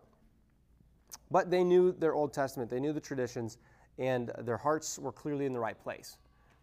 [1.31, 3.59] But they knew their Old Testament, they knew the traditions,
[3.99, 6.17] and their hearts were clearly in the right place.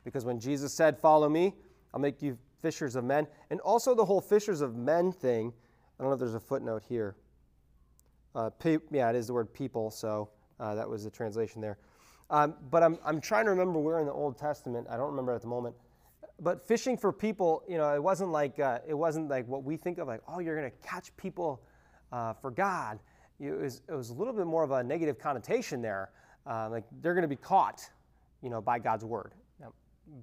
[0.03, 1.53] Because when Jesus said, Follow me,
[1.93, 5.53] I'll make you fishers of men, and also the whole fishers of men thing
[5.99, 7.15] I don't know if there's a footnote here.
[8.35, 8.49] Uh,
[8.91, 11.77] yeah, it is the word people, so uh, that was the translation there.
[12.29, 14.87] Um, but I'm, I'm trying to remember where in the Old Testament.
[14.89, 15.75] I don't remember at the moment.
[16.39, 19.75] But fishing for people, you know, it wasn't like uh, it wasn't like what we
[19.75, 21.61] think of, like oh, you're going to catch people
[22.11, 22.99] uh, for God.
[23.39, 26.11] It was, it was a little bit more of a negative connotation there.
[26.45, 27.89] Uh, like they're going to be caught,
[28.41, 29.33] you know, by God's word.
[29.59, 29.73] Now,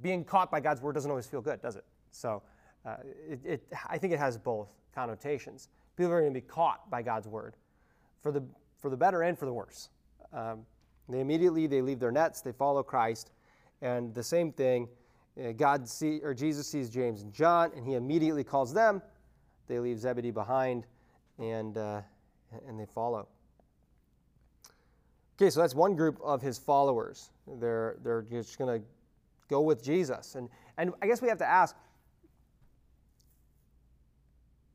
[0.01, 1.85] being caught by God's word doesn't always feel good, does it?
[2.11, 2.43] So
[2.85, 2.97] uh,
[3.29, 5.69] it, it, I think it has both connotations.
[5.97, 7.57] People are going to be caught by God's word
[8.23, 8.43] for the,
[8.79, 9.91] for the better and for the worse.
[10.33, 10.67] Um,
[11.09, 13.31] they immediately they leave their nets, they follow Christ,
[13.81, 14.89] and the same thing.
[15.39, 19.03] Uh, God see or Jesus sees James and John, and he immediately calls them.
[19.69, 20.87] They leave Zebedee behind,
[21.39, 22.01] and uh,
[22.67, 23.29] and they follow.
[25.37, 27.31] Okay, so that's one group of his followers.
[27.47, 28.85] They're they're just to
[29.49, 30.49] go with Jesus, and
[30.79, 31.77] and I guess we have to ask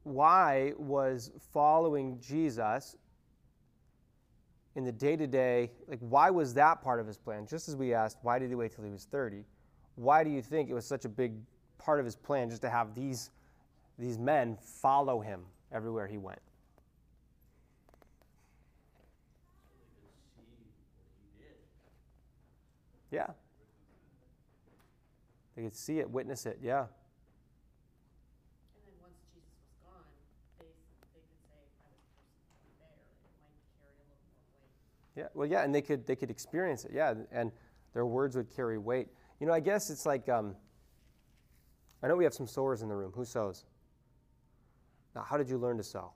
[0.03, 2.95] why was following Jesus
[4.75, 7.45] in the day to day, like, why was that part of his plan?
[7.45, 9.43] Just as we asked, why did he wait till he was 30?
[9.95, 11.33] Why do you think it was such a big
[11.81, 13.31] part of his plan just to have these,
[13.97, 15.41] these men follow him
[15.71, 16.39] everywhere he went.
[23.09, 23.27] Yeah.
[25.55, 26.79] They could see it, witness it, yeah.
[26.79, 26.87] And
[28.87, 30.07] then once Jesus was gone,
[30.59, 30.71] they,
[31.11, 34.71] they could say, I was personally there, it might carry a little more weight.
[35.15, 37.51] Yeah, well, yeah, and they could they could experience it, yeah, and
[37.93, 39.09] their words would carry weight.
[39.39, 40.55] You know, I guess it's like um,
[42.01, 43.11] I know we have some sewers in the room.
[43.15, 43.65] Who sews?
[45.15, 46.11] Now, how did you learn to sew?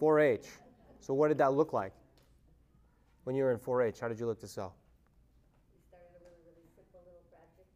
[0.00, 0.46] 4-H.
[1.00, 1.92] So, what did that look like
[3.24, 4.00] when you were in 4-H?
[4.00, 4.72] How did you look to sew?
[5.72, 7.68] We started a really, really simple little project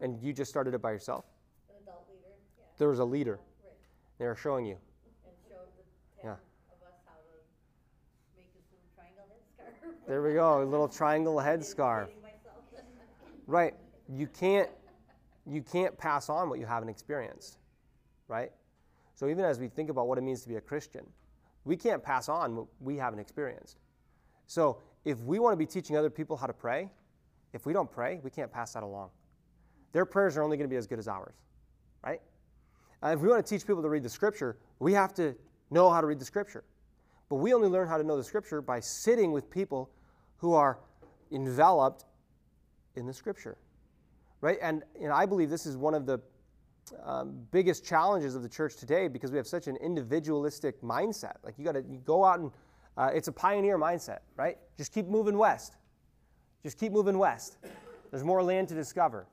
[0.00, 1.24] and And you just started it by yourself?
[1.68, 2.28] an adult leader,
[2.58, 2.64] yeah.
[2.78, 3.40] There was a leader.
[3.64, 3.72] Right.
[4.18, 4.76] They were showing you.
[5.24, 5.82] And showed the
[6.22, 6.36] Yeah.
[6.36, 7.32] ten of us how to
[8.36, 9.99] make this little triangle headscarf.
[10.10, 12.08] There we go, a little triangle headscarf.
[13.46, 13.74] Right.
[14.12, 14.68] You can't
[15.46, 17.58] you can't pass on what you haven't experienced.
[18.26, 18.50] Right?
[19.14, 21.06] So even as we think about what it means to be a Christian,
[21.64, 23.78] we can't pass on what we haven't experienced.
[24.48, 26.90] So if we want to be teaching other people how to pray,
[27.52, 29.10] if we don't pray, we can't pass that along.
[29.92, 31.36] Their prayers are only going to be as good as ours.
[32.04, 32.20] Right?
[33.00, 35.36] Uh, if we want to teach people to read the scripture, we have to
[35.70, 36.64] know how to read the scripture.
[37.28, 39.88] But we only learn how to know the scripture by sitting with people
[40.40, 40.78] who are
[41.30, 42.04] enveloped
[42.96, 43.56] in the scripture
[44.40, 44.58] right?
[44.62, 46.20] And, and i believe this is one of the
[47.04, 51.34] um, biggest challenges of the church today because we have such an individualistic mindset.
[51.44, 52.50] Like you got to go out and
[52.96, 54.58] uh, it's a pioneer mindset right?
[54.76, 55.76] Just keep moving west.
[56.62, 57.58] Just keep moving west.
[58.10, 59.26] There's more land to discover.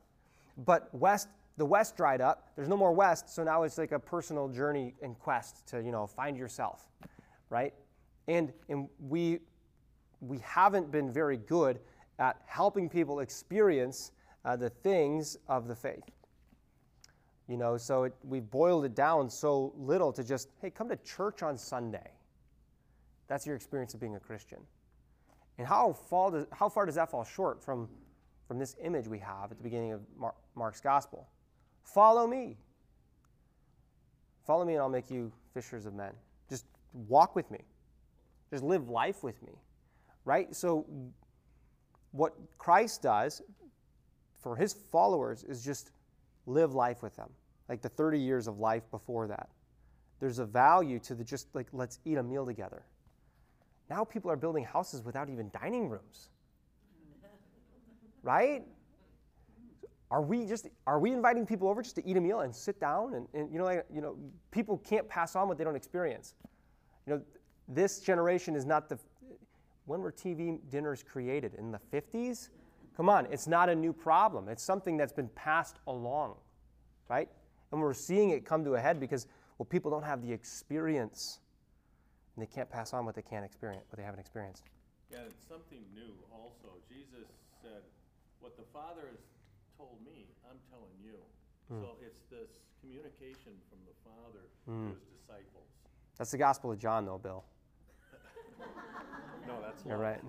[0.56, 2.50] But west the west dried up.
[2.54, 5.90] There's no more west so now it's like a personal journey and quest to you
[5.90, 6.86] know find yourself
[7.50, 7.74] right?
[8.28, 9.40] And and we
[10.20, 11.78] we haven't been very good
[12.18, 14.12] at helping people experience
[14.44, 16.10] uh, the things of the faith.
[17.48, 20.96] You know, so it, we've boiled it down so little to just, hey, come to
[20.96, 22.10] church on Sunday.
[23.26, 24.58] That's your experience of being a Christian.
[25.58, 27.88] And how, fall does, how far does that fall short from,
[28.46, 31.28] from this image we have at the beginning of Mar- Mark's gospel?
[31.84, 32.56] Follow me.
[34.46, 36.12] Follow me, and I'll make you fishers of men.
[36.48, 37.60] Just walk with me.
[38.50, 39.52] Just live life with me.
[40.28, 40.54] Right?
[40.54, 40.84] So,
[42.12, 43.40] what Christ does
[44.42, 45.90] for his followers is just
[46.44, 47.30] live life with them,
[47.66, 49.48] like the 30 years of life before that.
[50.20, 52.82] There's a value to the just like, let's eat a meal together.
[53.88, 56.28] Now people are building houses without even dining rooms.
[58.22, 58.66] Right?
[60.10, 62.78] Are we just are we inviting people over just to eat a meal and sit
[62.78, 64.14] down and, and you know like, you know
[64.50, 66.34] people can't pass on what they don't experience.
[67.06, 67.22] You know
[67.66, 68.98] this generation is not the
[69.88, 72.50] when were TV dinners created in the 50s?
[72.96, 74.48] Come on, it's not a new problem.
[74.48, 76.34] It's something that's been passed along,
[77.08, 77.28] right?
[77.72, 79.26] And we're seeing it come to a head because,
[79.56, 81.40] well, people don't have the experience
[82.36, 84.64] and they can't pass on what they can't experience, what they haven't experienced.
[85.10, 86.68] Yeah, it's something new also.
[86.88, 87.26] Jesus
[87.62, 87.82] said,
[88.40, 89.20] What the Father has
[89.78, 91.16] told me, I'm telling you.
[91.68, 91.80] Hmm.
[91.82, 94.90] So it's this communication from the Father Hmm.
[94.90, 95.66] to his disciples.
[96.18, 97.44] That's the Gospel of John, though, Bill.
[99.48, 100.20] No, that's You're right.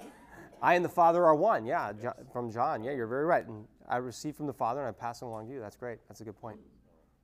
[0.62, 1.66] I and the Father are one.
[1.66, 2.82] Yeah, Jo- from John.
[2.84, 3.46] Yeah, you're very right.
[3.46, 5.60] And I receive from the Father and I pass it along to you.
[5.60, 5.98] That's great.
[6.08, 6.58] That's a good point.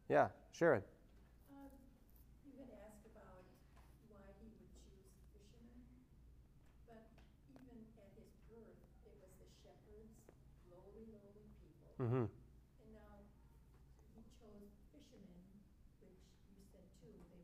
[0.09, 0.83] Yeah, Sharon.
[1.51, 1.71] Um,
[2.47, 3.43] you had asked about
[4.11, 5.95] why he would choose fishermen,
[6.91, 7.03] but
[7.55, 10.15] even at his birth, it was the shepherds,
[10.71, 11.91] lowly, lowly people.
[12.03, 12.27] Mm-hmm.
[12.31, 13.15] And now
[14.15, 15.47] he chose fishermen,
[16.03, 16.19] which
[16.51, 17.43] you said too, they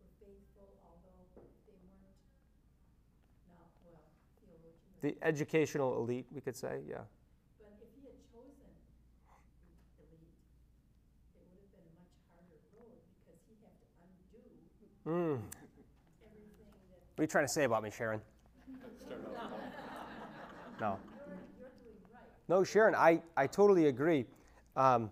[0.00, 1.24] were faithful, although
[1.66, 2.16] they weren't,
[3.50, 4.06] now, well,
[4.46, 4.89] theologian.
[5.00, 6.80] The educational elite, we could say.
[6.88, 6.98] Yeah.
[7.58, 10.36] But if he had chosen the elite,
[11.32, 14.44] it would have been a much harder road because he'd have to undo
[15.08, 15.40] Mm.
[15.40, 15.84] everything
[16.20, 16.36] that.
[17.16, 18.20] What are you trying to say about me, Sharon?
[20.80, 20.98] No.
[21.58, 21.68] You're.
[22.48, 24.26] No, Sharon, I, I totally agree.
[24.76, 25.10] Um,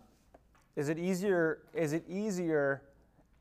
[0.76, 2.82] is it easier is it easier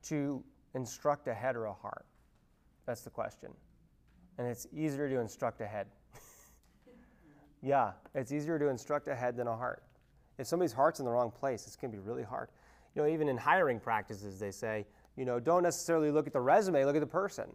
[0.03, 0.43] to
[0.73, 2.05] instruct a head or a heart?
[2.85, 3.51] That's the question.
[4.37, 5.87] And it's easier to instruct a head.
[7.67, 9.83] Yeah, it's easier to instruct a head than a heart.
[10.37, 12.49] If somebody's heart's in the wrong place, it's going to be really hard.
[12.95, 16.39] You know, even in hiring practices, they say, you know, don't necessarily look at the
[16.39, 17.45] resume, look at the person.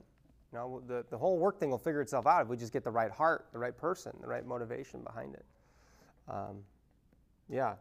[0.53, 2.85] You know, the, the whole work thing will figure itself out if we just get
[2.85, 5.45] the right heart, the right person, the right motivation behind it.
[6.29, 6.59] Um,
[7.49, 7.75] yeah,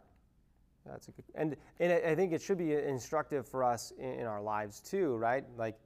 [0.86, 1.26] that's a good.
[1.36, 5.16] And and I think it should be instructive for us in, in our lives too,
[5.18, 5.44] right?
[5.58, 5.78] Like,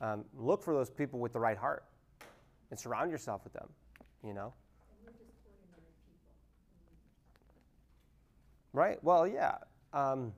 [0.00, 1.84] um, look for those people with the right heart,
[2.70, 3.68] and surround yourself with them.
[4.22, 4.52] You know.
[4.90, 6.30] And we're just ordinary people.
[8.78, 9.02] Right.
[9.02, 9.56] Well, yeah.
[9.92, 10.32] Um,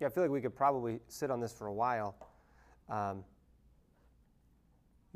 [0.00, 2.16] yeah, I feel like we could probably sit on this for a while.
[2.88, 3.22] Um,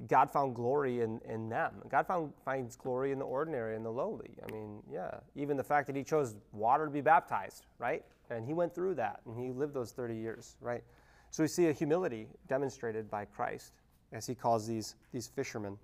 [0.06, 1.82] God found glory in, in them.
[1.88, 4.38] God found, finds glory in the ordinary and the lowly.
[4.46, 8.04] I mean, yeah, even the fact that he chose water to be baptized, right?
[8.30, 10.84] And he went through that and he lived those 30 years, right?
[11.30, 13.72] So we see a humility demonstrated by Christ
[14.12, 15.76] as he calls these, these fishermen.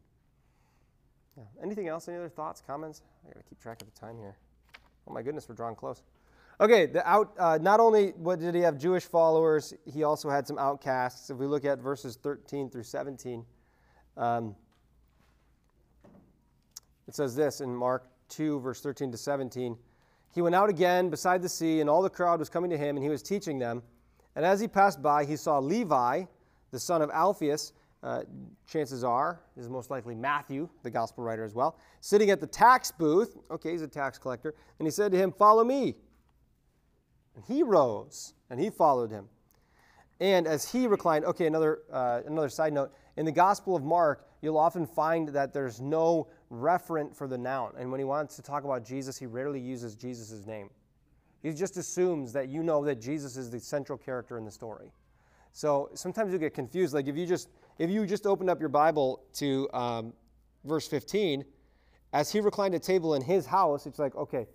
[1.37, 1.43] Yeah.
[1.65, 2.07] Anything else?
[2.07, 3.03] Any other thoughts, comments?
[3.25, 4.37] I got to keep track of the time here.
[5.09, 6.05] Oh my goodness, we're drawing close.
[6.61, 7.33] Okay, the out.
[7.39, 11.31] Uh, not only what did he have Jewish followers, he also had some outcasts.
[11.31, 13.45] If we look at verses 13 through 17,
[14.17, 14.57] um,
[17.07, 19.77] it says this in Mark 2, verse 13 to 17.
[20.35, 22.97] He went out again beside the sea, and all the crowd was coming to him,
[22.97, 23.81] and he was teaching them.
[24.35, 26.25] And as he passed by, he saw Levi,
[26.73, 28.23] the son of Alphaeus, uh,
[28.67, 32.93] chances are, is most likely Matthew, the gospel writer as well, sitting at the tax
[32.93, 33.37] booth.
[33.51, 34.55] Okay, he's a tax collector.
[34.79, 35.97] And he said to him, Follow me.
[37.39, 39.29] And he rose and he followed him.
[40.19, 42.93] And as he reclined, okay, another, uh, another side note.
[43.17, 47.75] In the Gospel of Mark, you'll often find that there's no referent for the noun.
[47.79, 50.69] And when he wants to talk about Jesus, he rarely uses Jesus' name.
[51.41, 54.91] He just assumes that you know that Jesus is the central character in the story.
[55.53, 56.93] So sometimes you get confused.
[56.93, 60.13] Like if you just if you just opened up your Bible to um,
[60.65, 61.45] verse 15,
[62.13, 64.49] as he reclined at table in his house, it's like, okay,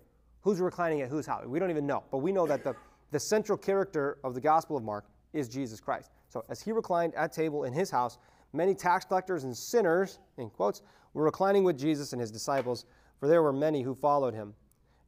[0.44, 1.44] who's reclining at whose house?
[1.46, 2.04] We don't even know.
[2.10, 2.76] But we know that the,
[3.10, 6.10] the central character of the Gospel of Mark is Jesus Christ.
[6.28, 8.18] So as he reclined at table in his house,
[8.52, 10.82] many tax collectors and sinners, in quotes,
[11.14, 12.84] were reclining with Jesus and his disciples,
[13.18, 14.54] for there were many who followed him.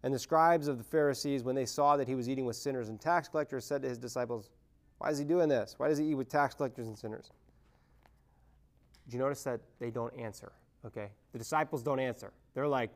[0.02, 2.88] And the scribes of the Pharisees, when they saw that he was eating with sinners
[2.88, 4.50] and tax collectors, said to his disciples,
[4.98, 5.74] Why is he doing this?
[5.76, 7.30] Why does he eat with tax collectors and sinners?
[9.08, 10.52] Do you notice that they don't answer?
[10.84, 11.10] Okay?
[11.32, 12.32] The disciples don't answer.
[12.54, 12.90] They're like,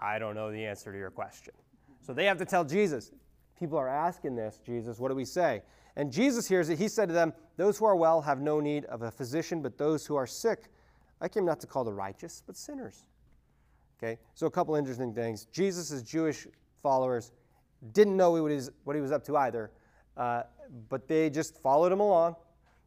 [0.00, 1.54] I don't know the answer to your question.
[2.00, 3.12] So they have to tell Jesus,
[3.60, 5.62] People are asking this, Jesus, what do we say?
[5.94, 6.78] And Jesus hears it.
[6.78, 9.76] He said to them, Those who are well have no need of a physician, but
[9.76, 10.70] those who are sick,
[11.20, 13.04] I came not to call the righteous, but sinners.
[14.02, 15.44] Okay, so a couple interesting things.
[15.52, 16.46] Jesus' Jewish
[16.82, 17.32] followers
[17.92, 19.70] didn't know what he was, up to either,
[20.16, 20.44] uh,
[20.88, 22.36] but they just followed him along.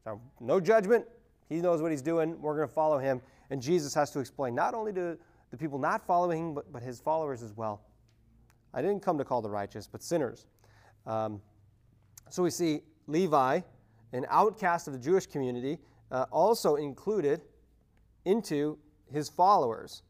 [0.04, 1.06] So no judgment.
[1.50, 2.42] He knows what he's doing.
[2.42, 3.22] We're going to follow him.
[3.52, 5.20] And Jesus has to explain not only to
[5.54, 7.84] the people not following him, but, but his followers as well.
[8.74, 10.48] I didn't come to call the righteous, but sinners.
[11.06, 11.40] Um,
[12.32, 13.60] so we see Levi,
[14.14, 15.78] an outcast of the Jewish community,
[16.10, 17.42] uh, also included
[18.26, 18.80] into
[19.12, 20.02] his followers.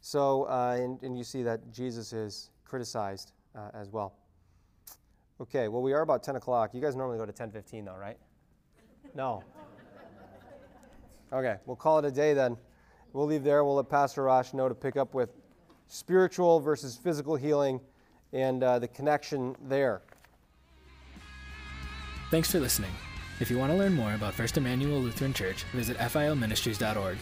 [0.00, 4.14] So, uh, and, and, you see that Jesus is criticized uh, as well.
[5.42, 6.72] Okay, well, we are about 10 o'clock.
[6.72, 8.16] You guys normally go to 10.15 though, right?
[9.14, 9.42] No.
[11.34, 12.56] Okay, we'll call it a day then.
[13.16, 13.64] We'll leave there.
[13.64, 15.30] We'll let Pastor Rosh know to pick up with
[15.88, 17.80] spiritual versus physical healing
[18.34, 20.02] and uh, the connection there.
[22.30, 22.90] Thanks for listening.
[23.40, 27.16] If you want to learn more about First Emmanuel Lutheran Church, visit filministries.org.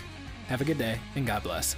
[0.48, 1.76] Have a good day, and God bless.